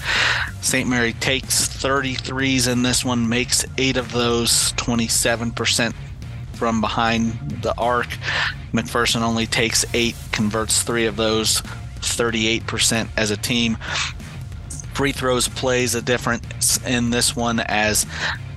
St. 0.63 0.89
Mary 0.89 1.13
takes 1.13 1.69
33s 1.69 2.67
in 2.67 2.83
this 2.83 3.05
one, 3.05 3.29
makes 3.29 3.67
8 3.77 3.99
of 3.99 4.13
those, 4.13 4.73
27% 4.73 5.95
from 6.55 6.81
behind 6.81 7.35
the 7.61 7.75
arc. 7.77 8.09
McPherson 8.73 9.21
only 9.21 9.47
takes 9.47 9.85
8, 9.93 10.15
converts 10.33 10.83
3 10.83 11.05
of 11.05 11.17
those, 11.17 11.61
38% 12.01 13.09
as 13.19 13.31
a 13.31 13.37
team 13.37 13.77
free 14.95 15.13
throws 15.13 15.49
plays 15.49 15.95
a 15.95 16.03
difference 16.03 16.85
in 16.87 17.11
this 17.11 17.35
one 17.35 17.61
as 17.61 18.07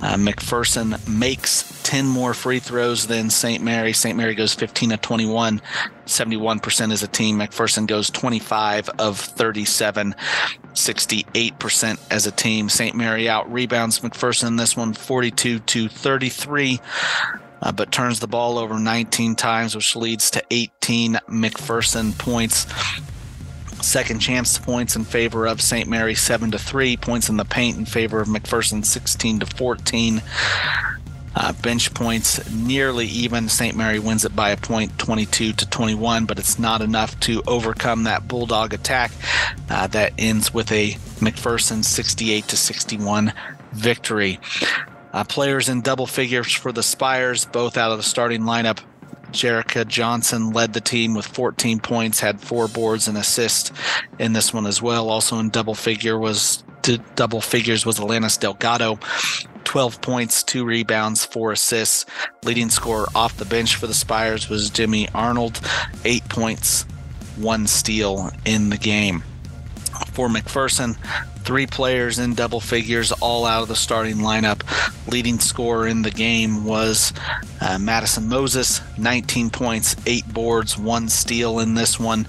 uh, 0.00 0.14
McPherson 0.14 1.06
makes 1.08 1.82
10 1.82 2.06
more 2.06 2.32
free 2.32 2.60
throws 2.60 3.06
than 3.06 3.28
St. 3.28 3.62
Mary. 3.62 3.92
St. 3.92 4.16
Mary 4.16 4.34
goes 4.34 4.54
15 4.54 4.92
of 4.92 5.00
21, 5.00 5.60
71% 6.06 6.92
as 6.92 7.02
a 7.02 7.08
team. 7.08 7.38
McPherson 7.38 7.86
goes 7.86 8.08
25 8.10 8.88
of 8.98 9.18
37, 9.18 10.14
68% 10.74 11.98
as 12.10 12.26
a 12.26 12.30
team. 12.30 12.68
St. 12.68 12.94
Mary 12.94 13.28
out 13.28 13.50
rebounds 13.52 14.00
McPherson 14.00 14.56
this 14.56 14.76
one 14.76 14.94
42 14.94 15.58
to 15.58 15.88
33. 15.88 16.80
Uh, 17.60 17.72
but 17.72 17.90
turns 17.90 18.20
the 18.20 18.28
ball 18.28 18.56
over 18.56 18.78
19 18.78 19.34
times, 19.34 19.74
which 19.74 19.96
leads 19.96 20.30
to 20.30 20.44
18 20.50 21.14
McPherson 21.28 22.16
points. 22.16 22.66
Second 23.80 24.18
chance 24.18 24.58
points 24.58 24.96
in 24.96 25.04
favor 25.04 25.46
of 25.46 25.60
St. 25.60 25.88
Mary, 25.88 26.14
seven 26.14 26.50
to 26.50 26.58
three. 26.58 26.96
Points 26.96 27.28
in 27.28 27.36
the 27.36 27.44
paint 27.44 27.78
in 27.78 27.84
favor 27.84 28.20
of 28.20 28.28
McPherson, 28.28 28.84
16 28.84 29.40
to 29.40 29.46
14. 29.46 30.22
Uh, 31.40 31.52
bench 31.52 31.94
points 31.94 32.50
nearly 32.50 33.06
even. 33.06 33.48
St. 33.48 33.76
Mary 33.76 34.00
wins 34.00 34.24
it 34.24 34.34
by 34.34 34.50
a 34.50 34.56
point, 34.56 34.98
22 34.98 35.52
to 35.52 35.68
21, 35.68 36.24
but 36.24 36.38
it's 36.38 36.58
not 36.58 36.82
enough 36.82 37.18
to 37.20 37.42
overcome 37.46 38.04
that 38.04 38.26
Bulldog 38.26 38.74
attack 38.74 39.12
uh, 39.70 39.86
that 39.88 40.12
ends 40.18 40.52
with 40.52 40.72
a 40.72 40.92
McPherson 41.20 41.84
68 41.84 42.48
to 42.48 42.56
61 42.56 43.32
victory. 43.72 44.40
Uh, 45.12 45.22
players 45.24 45.68
in 45.68 45.80
double 45.80 46.06
figures 46.06 46.52
for 46.52 46.72
the 46.72 46.82
Spires, 46.82 47.44
both 47.44 47.76
out 47.76 47.92
of 47.92 47.98
the 47.98 48.02
starting 48.02 48.42
lineup. 48.42 48.80
Jerica 49.32 49.86
Johnson 49.86 50.50
led 50.50 50.72
the 50.72 50.80
team 50.80 51.14
with 51.14 51.26
14 51.26 51.80
points, 51.80 52.20
had 52.20 52.40
four 52.40 52.68
boards 52.68 53.08
and 53.08 53.16
assists 53.18 53.72
in 54.18 54.32
this 54.32 54.52
one 54.52 54.66
as 54.66 54.80
well. 54.82 55.08
Also 55.10 55.38
in 55.38 55.50
double 55.50 55.74
figure 55.74 56.18
was 56.18 56.64
double 57.16 57.40
figures 57.40 57.84
was 57.84 57.98
Alanis 57.98 58.38
Delgado, 58.38 58.98
12 59.64 60.00
points, 60.00 60.42
two 60.42 60.64
rebounds, 60.64 61.24
four 61.24 61.52
assists. 61.52 62.06
Leading 62.44 62.70
scorer 62.70 63.06
off 63.14 63.36
the 63.36 63.44
bench 63.44 63.76
for 63.76 63.86
the 63.86 63.94
Spires 63.94 64.48
was 64.48 64.70
Jimmy 64.70 65.08
Arnold, 65.14 65.60
eight 66.04 66.26
points, 66.28 66.84
one 67.36 67.66
steal 67.66 68.30
in 68.46 68.70
the 68.70 68.78
game. 68.78 69.22
For 70.12 70.28
McPherson, 70.28 70.96
three 71.48 71.66
players 71.66 72.18
in 72.18 72.34
double 72.34 72.60
figures, 72.60 73.10
all 73.10 73.46
out 73.46 73.62
of 73.62 73.68
the 73.68 73.74
starting 73.74 74.18
lineup. 74.18 74.60
Leading 75.10 75.38
scorer 75.38 75.88
in 75.88 76.02
the 76.02 76.10
game 76.10 76.62
was 76.66 77.10
uh, 77.62 77.78
Madison 77.78 78.28
Moses, 78.28 78.82
19 78.98 79.48
points, 79.48 79.96
eight 80.04 80.28
boards, 80.28 80.76
one 80.76 81.08
steal 81.08 81.60
in 81.60 81.72
this 81.72 81.98
one. 81.98 82.28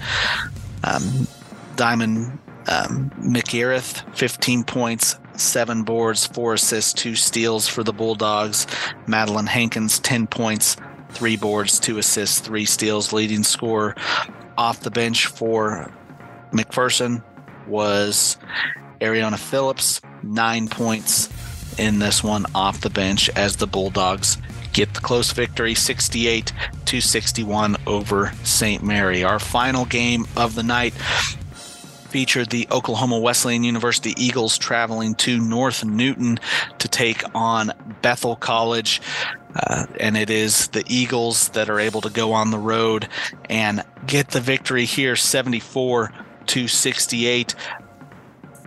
Um, 0.86 1.28
Diamond 1.76 2.40
um, 2.70 3.12
McGareth, 3.20 4.10
15 4.16 4.64
points, 4.64 5.18
seven 5.36 5.84
boards, 5.84 6.26
four 6.26 6.54
assists, 6.54 6.94
two 6.94 7.16
steals 7.16 7.68
for 7.68 7.84
the 7.84 7.92
Bulldogs. 7.92 8.68
Madeline 9.06 9.48
Hankins, 9.48 10.00
10 10.00 10.28
points, 10.28 10.78
three 11.10 11.36
boards, 11.36 11.78
two 11.78 11.98
assists, 11.98 12.40
three 12.40 12.64
steals. 12.64 13.12
Leading 13.12 13.44
scorer 13.44 13.98
off 14.58 14.80
the 14.80 14.92
bench 14.92 15.26
for 15.26 15.92
McPherson 16.54 17.22
was 17.68 18.38
Ariana 19.02 19.38
Phillips, 19.38 20.02
nine 20.24 20.68
points 20.68 21.30
in 21.78 22.00
this 22.00 22.24
one 22.24 22.46
off 22.54 22.82
the 22.82 22.90
bench 22.90 23.30
as 23.36 23.56
the 23.56 23.68
Bulldogs 23.68 24.38
get 24.74 24.94
the 24.94 25.02
close 25.02 25.32
victory 25.32 25.74
68 25.74 26.54
to 26.86 27.02
61 27.02 27.78
over 27.88 28.32
St. 28.44 28.84
Mary. 28.84 29.24
Our 29.24 29.40
final 29.40 29.86
game 29.86 30.28
of 30.38 30.56
the 30.56 30.64
night 30.64 30.94
featured 32.10 32.50
the 32.50 32.68
Oklahoma 32.72 33.20
Wesleyan 33.20 33.64
University 33.64 34.14
Eagles 34.18 34.58
traveling 34.58 35.16
to 35.16 35.40
North 35.40 35.86
Newton 35.86 36.40
to 36.80 36.88
take 36.88 37.24
on 37.36 37.72
Bethel 38.02 38.36
College. 38.36 39.02
Uh, 39.56 39.86
and 40.00 40.18
it 40.18 40.30
is 40.30 40.68
the 40.70 40.84
Eagles 40.88 41.50
that 41.50 41.70
are 41.70 41.80
able 41.80 42.02
to 42.02 42.10
go 42.10 42.34
on 42.34 42.52
the 42.52 42.58
road 42.58 43.08
and 43.50 43.84
get 44.08 44.30
the 44.30 44.42
victory 44.42 44.86
here 44.86 45.16
74 45.16 46.12
to 46.48 46.68
68. 46.68 47.56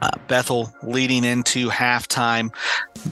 Uh, 0.02 0.10
Bethel 0.26 0.74
leading 0.82 1.24
into 1.24 1.68
halftime, 1.68 2.52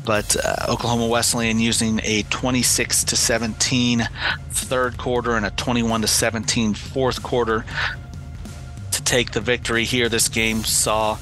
but 0.04 0.34
uh, 0.44 0.66
Oklahoma 0.68 1.06
Wesleyan 1.06 1.60
using 1.60 2.00
a 2.02 2.24
26 2.30 3.04
to 3.04 3.16
17 3.16 4.08
third 4.50 4.98
quarter 4.98 5.36
and 5.36 5.46
a 5.46 5.50
21 5.50 6.00
to 6.02 6.08
17 6.08 6.74
fourth 6.74 7.22
quarter 7.22 7.64
to 8.90 9.04
take 9.04 9.30
the 9.30 9.40
victory 9.40 9.84
here. 9.84 10.08
This 10.08 10.28
game 10.28 10.64
saw 10.64 11.16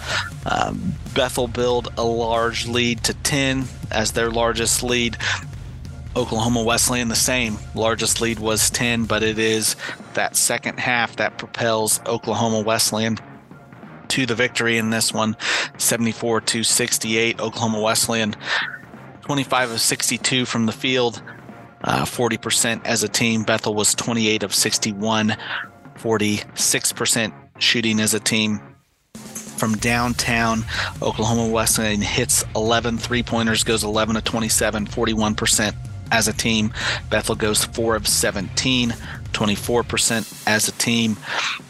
um, 0.46 0.94
Bethel 1.14 1.48
build 1.48 1.92
a 1.98 2.02
large 2.02 2.66
lead 2.66 3.04
to 3.04 3.12
10 3.12 3.64
as 3.90 4.12
their 4.12 4.30
largest 4.30 4.82
lead. 4.82 5.18
Oklahoma 6.16 6.62
Wesleyan 6.62 7.08
the 7.08 7.14
same. 7.14 7.58
Largest 7.74 8.22
lead 8.22 8.38
was 8.38 8.70
10, 8.70 9.04
but 9.04 9.22
it 9.22 9.38
is 9.38 9.76
that 10.14 10.34
second 10.34 10.80
half 10.80 11.16
that 11.16 11.36
propels 11.36 12.00
Oklahoma 12.06 12.62
Wesleyan 12.62 13.18
to 14.08 14.26
the 14.26 14.34
victory 14.34 14.78
in 14.78 14.90
this 14.90 15.12
one 15.12 15.36
74 15.76 16.40
to 16.42 16.62
68. 16.62 17.40
Oklahoma 17.40 17.80
Wesleyan 17.80 18.34
25 19.22 19.72
of 19.72 19.80
62 19.80 20.46
from 20.46 20.64
the 20.64 20.72
field, 20.72 21.22
uh, 21.84 22.04
40% 22.04 22.80
as 22.86 23.02
a 23.02 23.08
team. 23.08 23.42
Bethel 23.42 23.74
was 23.74 23.94
28 23.94 24.42
of 24.42 24.54
61, 24.54 25.36
46% 25.96 27.32
shooting 27.58 28.00
as 28.00 28.14
a 28.14 28.20
team. 28.20 28.60
From 29.14 29.76
downtown, 29.76 30.64
Oklahoma 31.02 31.48
Wesleyan 31.48 32.00
hits 32.00 32.42
11 32.56 32.96
three 32.96 33.22
pointers, 33.22 33.64
goes 33.64 33.84
11 33.84 34.14
to 34.14 34.22
27, 34.22 34.86
41% 34.86 35.74
as 36.10 36.28
a 36.28 36.32
team. 36.32 36.72
Bethel 37.10 37.34
goes 37.34 37.64
4 37.64 37.96
of 37.96 38.08
17, 38.08 38.94
24% 39.32 40.46
as 40.46 40.68
a 40.68 40.72
team. 40.72 41.14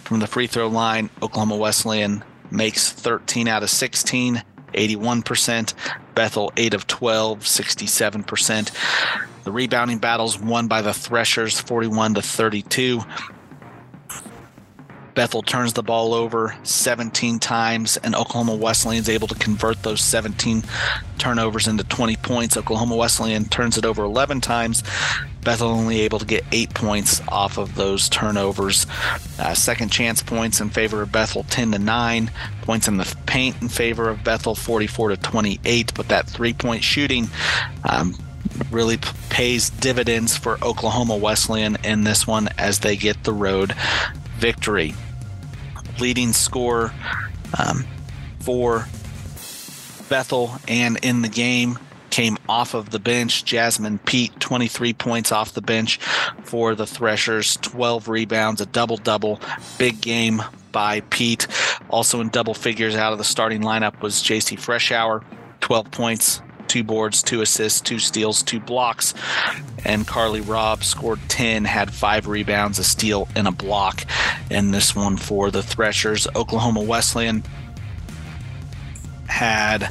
From 0.04 0.20
the 0.20 0.26
free 0.26 0.46
throw 0.46 0.68
line, 0.68 1.10
Oklahoma 1.22 1.56
Wesleyan 1.56 2.24
makes 2.50 2.90
13 2.90 3.48
out 3.48 3.62
of 3.62 3.70
16, 3.70 4.42
81%. 4.72 5.74
Bethel 6.14 6.52
8 6.56 6.74
of 6.74 6.86
12, 6.86 7.40
67%. 7.40 8.72
The 9.44 9.52
rebounding 9.52 9.98
battles 9.98 10.38
won 10.38 10.66
by 10.66 10.82
the 10.82 10.92
Threshers 10.92 11.60
41 11.60 12.14
to 12.14 12.22
32. 12.22 13.00
Bethel 15.18 15.42
turns 15.42 15.72
the 15.72 15.82
ball 15.82 16.14
over 16.14 16.54
17 16.62 17.40
times, 17.40 17.96
and 17.96 18.14
Oklahoma 18.14 18.54
Wesleyan 18.54 19.00
is 19.00 19.08
able 19.08 19.26
to 19.26 19.34
convert 19.34 19.82
those 19.82 20.00
17 20.00 20.62
turnovers 21.18 21.66
into 21.66 21.82
20 21.82 22.14
points. 22.16 22.56
Oklahoma 22.56 22.94
Wesleyan 22.94 23.44
turns 23.46 23.76
it 23.76 23.84
over 23.84 24.04
11 24.04 24.40
times. 24.40 24.84
Bethel 25.48 25.70
only 25.70 26.02
able 26.02 26.18
to 26.18 26.26
get 26.26 26.44
eight 26.52 26.74
points 26.74 27.22
off 27.26 27.56
of 27.56 27.74
those 27.74 28.10
turnovers. 28.10 28.86
Uh, 29.38 29.54
second 29.54 29.88
chance 29.90 30.22
points 30.22 30.60
in 30.60 30.68
favor 30.68 31.00
of 31.00 31.10
Bethel 31.10 31.42
10 31.44 31.72
to 31.72 31.78
9. 31.78 32.30
Points 32.60 32.86
in 32.86 32.98
the 32.98 33.16
paint 33.24 33.56
in 33.62 33.70
favor 33.70 34.10
of 34.10 34.22
Bethel 34.22 34.54
44 34.54 35.08
to 35.08 35.16
28. 35.16 35.94
But 35.94 36.08
that 36.08 36.26
three 36.26 36.52
point 36.52 36.84
shooting 36.84 37.30
um, 37.88 38.14
really 38.70 38.98
pays 39.30 39.70
dividends 39.70 40.36
for 40.36 40.62
Oklahoma 40.62 41.16
Wesleyan 41.16 41.78
in 41.82 42.04
this 42.04 42.26
one 42.26 42.50
as 42.58 42.80
they 42.80 42.94
get 42.94 43.24
the 43.24 43.32
road 43.32 43.74
victory 44.36 44.94
leading 45.98 46.34
score 46.34 46.92
um, 47.58 47.86
for 48.40 48.86
Bethel 50.10 50.58
and 50.68 50.98
in 51.02 51.22
the 51.22 51.30
game 51.30 51.78
came 52.10 52.38
off 52.48 52.74
of 52.74 52.90
the 52.90 52.98
bench. 52.98 53.44
Jasmine 53.44 53.98
Pete, 53.98 54.38
23 54.40 54.92
points 54.92 55.32
off 55.32 55.52
the 55.52 55.62
bench 55.62 55.98
for 56.44 56.74
the 56.74 56.86
Threshers, 56.86 57.56
12 57.58 58.08
rebounds, 58.08 58.60
a 58.60 58.66
double 58.66 58.96
double. 58.96 59.40
Big 59.78 60.00
game 60.00 60.42
by 60.72 61.00
Pete. 61.10 61.46
Also 61.90 62.20
in 62.20 62.28
double 62.28 62.54
figures 62.54 62.94
out 62.94 63.12
of 63.12 63.18
the 63.18 63.24
starting 63.24 63.62
lineup 63.62 64.00
was 64.00 64.16
JC 64.16 64.58
Freshour, 64.58 65.24
12 65.60 65.90
points, 65.90 66.42
two 66.68 66.84
boards, 66.84 67.22
two 67.22 67.40
assists, 67.40 67.80
two 67.80 67.98
steals, 67.98 68.42
two 68.42 68.60
blocks. 68.60 69.14
And 69.84 70.06
Carly 70.06 70.40
Robb 70.40 70.84
scored 70.84 71.20
10, 71.28 71.64
had 71.64 71.92
five 71.92 72.26
rebounds, 72.26 72.78
a 72.78 72.84
steal, 72.84 73.28
and 73.34 73.48
a 73.48 73.52
block. 73.52 74.04
And 74.50 74.72
this 74.72 74.94
one 74.94 75.16
for 75.16 75.50
the 75.50 75.62
Threshers. 75.62 76.28
Oklahoma 76.36 76.82
Wesleyan 76.82 77.42
had 79.26 79.88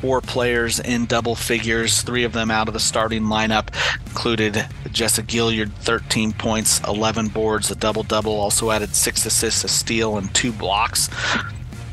four 0.00 0.20
players 0.20 0.80
in 0.80 1.06
double 1.06 1.34
figures, 1.34 2.02
three 2.02 2.24
of 2.24 2.32
them 2.32 2.50
out 2.50 2.68
of 2.68 2.74
the 2.74 2.80
starting 2.80 3.24
lineup, 3.24 3.68
included 4.06 4.66
Jessica 4.90 5.26
Gilliard, 5.26 5.72
13 5.72 6.32
points, 6.32 6.80
11 6.88 7.28
boards, 7.28 7.70
a 7.70 7.74
double 7.74 8.02
double, 8.02 8.32
also 8.32 8.70
added 8.70 8.94
six 8.94 9.26
assists, 9.26 9.64
a 9.64 9.68
steal, 9.68 10.16
and 10.16 10.34
two 10.34 10.52
blocks. 10.52 11.10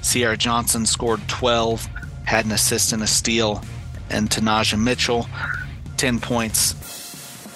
Sierra 0.01 0.37
Johnson 0.37 0.85
scored 0.85 1.27
12, 1.27 1.85
had 2.25 2.45
an 2.45 2.51
assist 2.51 2.93
and 2.93 3.03
a 3.03 3.07
steal, 3.07 3.61
and 4.09 4.29
Tanaja 4.29 4.81
Mitchell, 4.81 5.27
10 5.97 6.19
points, 6.19 6.75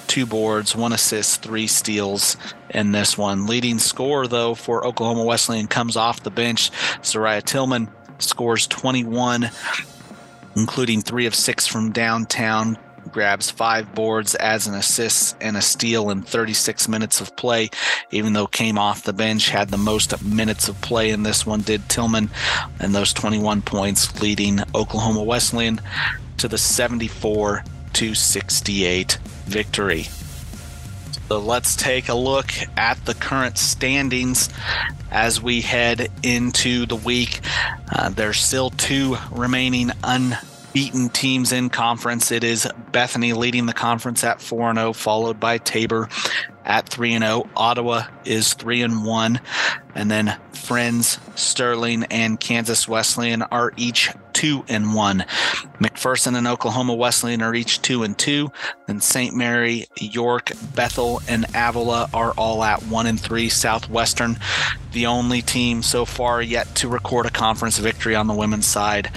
two 0.07 0.25
boards, 0.25 0.75
one 0.75 0.91
assist, 0.91 1.41
three 1.41 1.67
steals 1.67 2.35
in 2.69 2.91
this 2.91 3.17
one. 3.17 3.47
Leading 3.47 3.79
scorer, 3.79 4.27
though, 4.27 4.53
for 4.53 4.85
Oklahoma 4.85 5.23
Wesleyan 5.23 5.67
comes 5.67 5.95
off 5.95 6.23
the 6.23 6.29
bench. 6.29 6.71
Soraya 7.01 7.41
Tillman 7.41 7.89
scores 8.19 8.67
21 8.67 9.49
including 10.55 11.01
three 11.01 11.25
of 11.25 11.35
six 11.35 11.67
from 11.67 11.91
downtown. 11.91 12.77
Grabs 13.11 13.49
five 13.49 13.93
boards, 13.95 14.35
adds 14.35 14.67
an 14.67 14.75
assist 14.75 15.35
and 15.41 15.57
a 15.57 15.61
steal 15.61 16.11
in 16.11 16.21
36 16.21 16.87
minutes 16.87 17.19
of 17.19 17.35
play, 17.35 17.69
even 18.11 18.33
though 18.33 18.47
came 18.47 18.77
off 18.77 19.03
the 19.03 19.11
bench, 19.11 19.49
had 19.49 19.69
the 19.69 19.77
most 19.77 20.23
minutes 20.23 20.69
of 20.69 20.79
play 20.81 21.09
in 21.09 21.23
this 21.23 21.45
one, 21.45 21.61
did 21.61 21.89
Tillman, 21.89 22.29
and 22.79 22.93
those 22.93 23.11
21 23.11 23.63
points 23.63 24.21
leading 24.21 24.59
Oklahoma 24.75 25.23
Wesleyan 25.23 25.81
to 26.37 26.47
the 26.47 26.57
74 26.57 27.63
to 27.93 28.13
68 28.13 29.17
victory. 29.45 30.07
So 31.31 31.39
let's 31.39 31.77
take 31.77 32.09
a 32.09 32.13
look 32.13 32.51
at 32.75 33.05
the 33.05 33.13
current 33.13 33.57
standings 33.57 34.49
as 35.11 35.41
we 35.41 35.61
head 35.61 36.11
into 36.23 36.85
the 36.85 36.97
week. 36.97 37.39
Uh, 37.89 38.09
there's 38.09 38.37
still 38.37 38.69
two 38.71 39.15
remaining 39.31 39.91
unbeaten 40.03 41.07
teams 41.07 41.53
in 41.53 41.69
conference. 41.69 42.33
It 42.33 42.43
is 42.43 42.67
Bethany 42.91 43.31
leading 43.31 43.65
the 43.65 43.71
conference 43.71 44.25
at 44.25 44.41
4 44.41 44.75
0, 44.75 44.91
followed 44.91 45.39
by 45.39 45.57
Tabor 45.57 46.09
at 46.65 46.89
3 46.89 47.13
and 47.13 47.23
0. 47.23 47.49
Ottawa 47.55 48.03
is 48.25 48.53
3 48.53 48.81
and 48.83 49.05
1. 49.05 49.39
And 49.95 50.09
then 50.09 50.37
Friends, 50.61 51.19
Sterling, 51.35 52.03
and 52.05 52.39
Kansas 52.39 52.87
Wesleyan 52.87 53.41
are 53.41 53.73
each 53.77 54.09
2 54.33 54.63
and 54.69 54.93
1. 54.93 55.25
McPherson 55.79 56.37
and 56.37 56.47
Oklahoma 56.47 56.93
Wesleyan 56.93 57.41
are 57.41 57.55
each 57.55 57.81
2 57.81 58.03
and 58.03 58.17
2. 58.17 58.49
Then 58.85 59.01
St. 59.01 59.35
Mary, 59.35 59.87
York, 59.99 60.51
Bethel, 60.75 61.21
and 61.27 61.45
Avila 61.55 62.09
are 62.13 62.31
all 62.37 62.63
at 62.63 62.83
1 62.83 63.07
and 63.07 63.19
3. 63.19 63.49
Southwestern, 63.49 64.37
the 64.91 65.07
only 65.07 65.41
team 65.41 65.81
so 65.81 66.05
far 66.05 66.41
yet 66.41 66.73
to 66.75 66.87
record 66.87 67.25
a 67.25 67.31
conference 67.31 67.79
victory 67.79 68.15
on 68.15 68.27
the 68.27 68.33
women's 68.33 68.67
side 68.67 69.11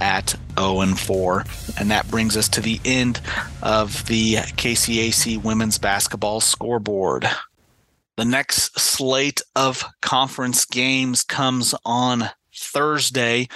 at 0.00 0.34
0 0.58 0.80
and 0.80 0.98
4. 0.98 1.44
And 1.78 1.90
that 1.90 2.10
brings 2.10 2.36
us 2.36 2.48
to 2.50 2.60
the 2.60 2.80
end 2.84 3.20
of 3.62 4.06
the 4.06 4.34
KCAC 4.34 5.42
women's 5.42 5.78
basketball 5.78 6.40
scoreboard. 6.40 7.28
The 8.16 8.24
next 8.24 8.78
slate 8.78 9.40
of 9.56 9.84
conference 10.02 10.64
games 10.64 11.22
comes 11.22 11.74
on 11.84 12.30
Thursday 12.54 13.48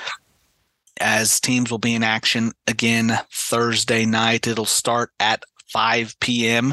as 1.01 1.41
teams 1.41 1.71
will 1.71 1.79
be 1.79 1.95
in 1.95 2.03
action 2.03 2.53
again 2.67 3.19
Thursday 3.33 4.07
night. 4.07 4.47
It'll 4.47 4.65
start 4.65 5.11
at 5.19 5.43
5 5.69 6.21
p.m. 6.21 6.73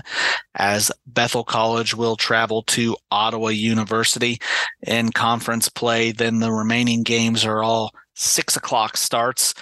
as 0.53 0.91
Bethel 1.07 1.43
College 1.43 1.95
will 1.95 2.15
travel 2.15 2.61
to 2.63 2.95
Ottawa 3.09 3.47
University 3.47 4.39
in 4.83 5.11
conference 5.11 5.69
play. 5.69 6.11
Then 6.11 6.39
the 6.39 6.51
remaining 6.51 7.01
games 7.03 7.43
are 7.43 7.63
all 7.63 7.91
six 8.21 8.55
o'clock 8.55 8.95
starts. 8.97 9.53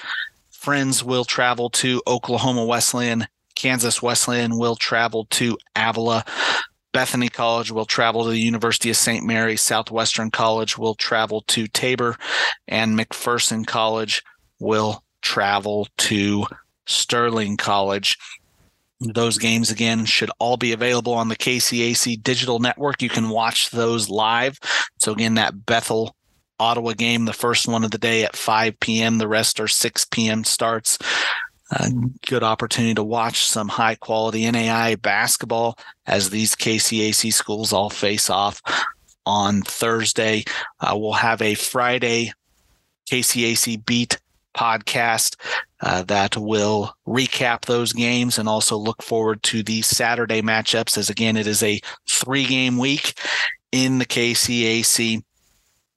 Friends 0.52 1.04
will 1.04 1.24
travel 1.24 1.70
to 1.72 2.02
Oklahoma 2.06 2.66
Wesleyan. 2.66 3.28
Kansas 3.56 4.02
Wesleyan 4.02 4.58
will 4.58 4.76
travel 4.76 5.26
to 5.32 5.58
Avila. 5.76 6.26
Bethany 6.92 7.30
College 7.30 7.72
will 7.72 7.86
travel 7.86 8.24
to 8.24 8.32
the 8.32 8.40
University 8.40 8.90
of 8.90 8.98
St. 8.98 9.26
Mary. 9.26 9.56
Southwestern 9.56 10.32
College 10.32 10.78
will 10.78 10.96
travel 10.96 11.42
to 11.48 11.68
Tabor. 11.68 12.18
And 12.68 12.98
McPherson 12.98 13.66
College 13.66 14.24
will 14.60 15.04
travel 15.22 15.88
to 15.98 16.46
Sterling 16.88 17.58
College. 17.58 18.18
Those 19.00 19.38
games 19.38 19.72
again 19.72 20.04
should 20.06 20.32
all 20.40 20.58
be 20.58 20.74
available 20.74 21.14
on 21.14 21.30
the 21.30 21.38
KCAC 21.38 22.22
digital 22.22 22.60
network. 22.60 23.02
You 23.02 23.10
can 23.10 23.30
watch 23.30 23.70
those 23.70 24.10
live. 24.10 24.60
So 24.98 25.14
again, 25.14 25.36
that 25.36 25.66
Bethel 25.66 26.16
Ottawa 26.60 26.94
game, 26.94 27.26
the 27.26 27.34
first 27.34 27.68
one 27.68 27.84
of 27.84 27.92
the 27.92 27.98
day 27.98 28.24
at 28.24 28.36
5 28.36 28.80
p.m. 28.80 29.18
The 29.18 29.28
rest 29.28 29.60
are 29.60 29.68
6 29.68 30.06
p.m. 30.06 30.44
starts. 30.44 30.98
A 31.72 31.92
good 32.28 32.44
opportunity 32.44 32.96
to 32.96 33.04
watch 33.04 33.44
some 33.44 33.68
high 33.68 33.96
quality 33.96 34.44
NAIA 34.44 35.00
basketball 35.00 35.78
as 36.08 36.30
these 36.30 36.56
KCAC 36.56 37.32
schools 37.32 37.72
all 37.72 37.92
face 37.92 38.30
off 38.30 38.62
on 39.26 39.62
Thursday. 39.62 40.44
Uh, 40.80 40.98
we'll 40.98 41.14
have 41.14 41.42
a 41.44 41.54
Friday 41.54 42.34
KCAC 43.10 43.86
beat 43.86 44.20
podcast 44.56 45.36
uh, 45.82 46.04
that 46.04 46.36
will 46.36 46.94
recap 47.08 47.62
those 47.62 47.94
games 47.94 48.38
and 48.38 48.50
also 48.50 48.76
look 48.76 49.02
forward 49.02 49.42
to 49.44 49.64
the 49.64 49.82
Saturday 49.82 50.42
matchups 50.42 50.98
as 50.98 51.10
again 51.10 51.38
it 51.38 51.48
is 51.48 51.64
a 51.64 51.80
three 52.10 52.46
game 52.46 52.78
week 52.78 53.14
in 53.72 54.00
the 54.00 54.06
KCAC 54.06 55.24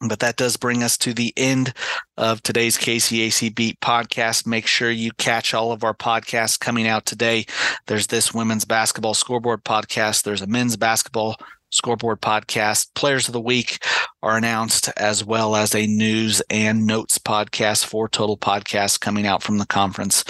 but 0.09 0.21
that 0.21 0.37
does 0.37 0.57
bring 0.57 0.83
us 0.83 0.97
to 0.99 1.13
the 1.15 1.33
end 1.37 1.73
of 2.17 2.43
today's 2.43 2.77
KCAC 2.77 3.55
Beat 3.55 3.81
podcast. 3.81 4.47
Make 4.47 4.67
sure 4.67 4.91
you 4.91 5.13
catch 5.13 5.55
all 5.55 5.73
of 5.73 5.85
our 5.85 5.95
podcasts 5.95 6.59
coming 6.59 6.87
out 6.87 7.07
today. 7.07 7.47
There's 7.87 8.09
this 8.09 8.35
women's 8.35 8.65
basketball 8.65 9.15
scoreboard 9.15 9.65
podcast, 9.65 10.23
there's 10.23 10.43
a 10.43 10.47
men's 10.47 10.77
basketball 10.77 11.37
scoreboard 11.71 12.21
podcast. 12.21 12.95
Players 12.95 13.29
of 13.29 13.33
the 13.33 13.41
week 13.41 13.85
are 14.23 14.37
announced, 14.37 14.91
as 14.97 15.25
well 15.25 15.57
as 15.57 15.75
a 15.75 15.87
news 15.87 16.43
and 16.51 16.87
notes 16.87 17.19
podcast, 17.19 17.85
four 17.85 18.09
total 18.09 18.37
podcasts 18.37 19.01
coming 19.01 19.27
out 19.27 19.43
from 19.43 19.59
the 19.59 19.67
conference 19.67 20.25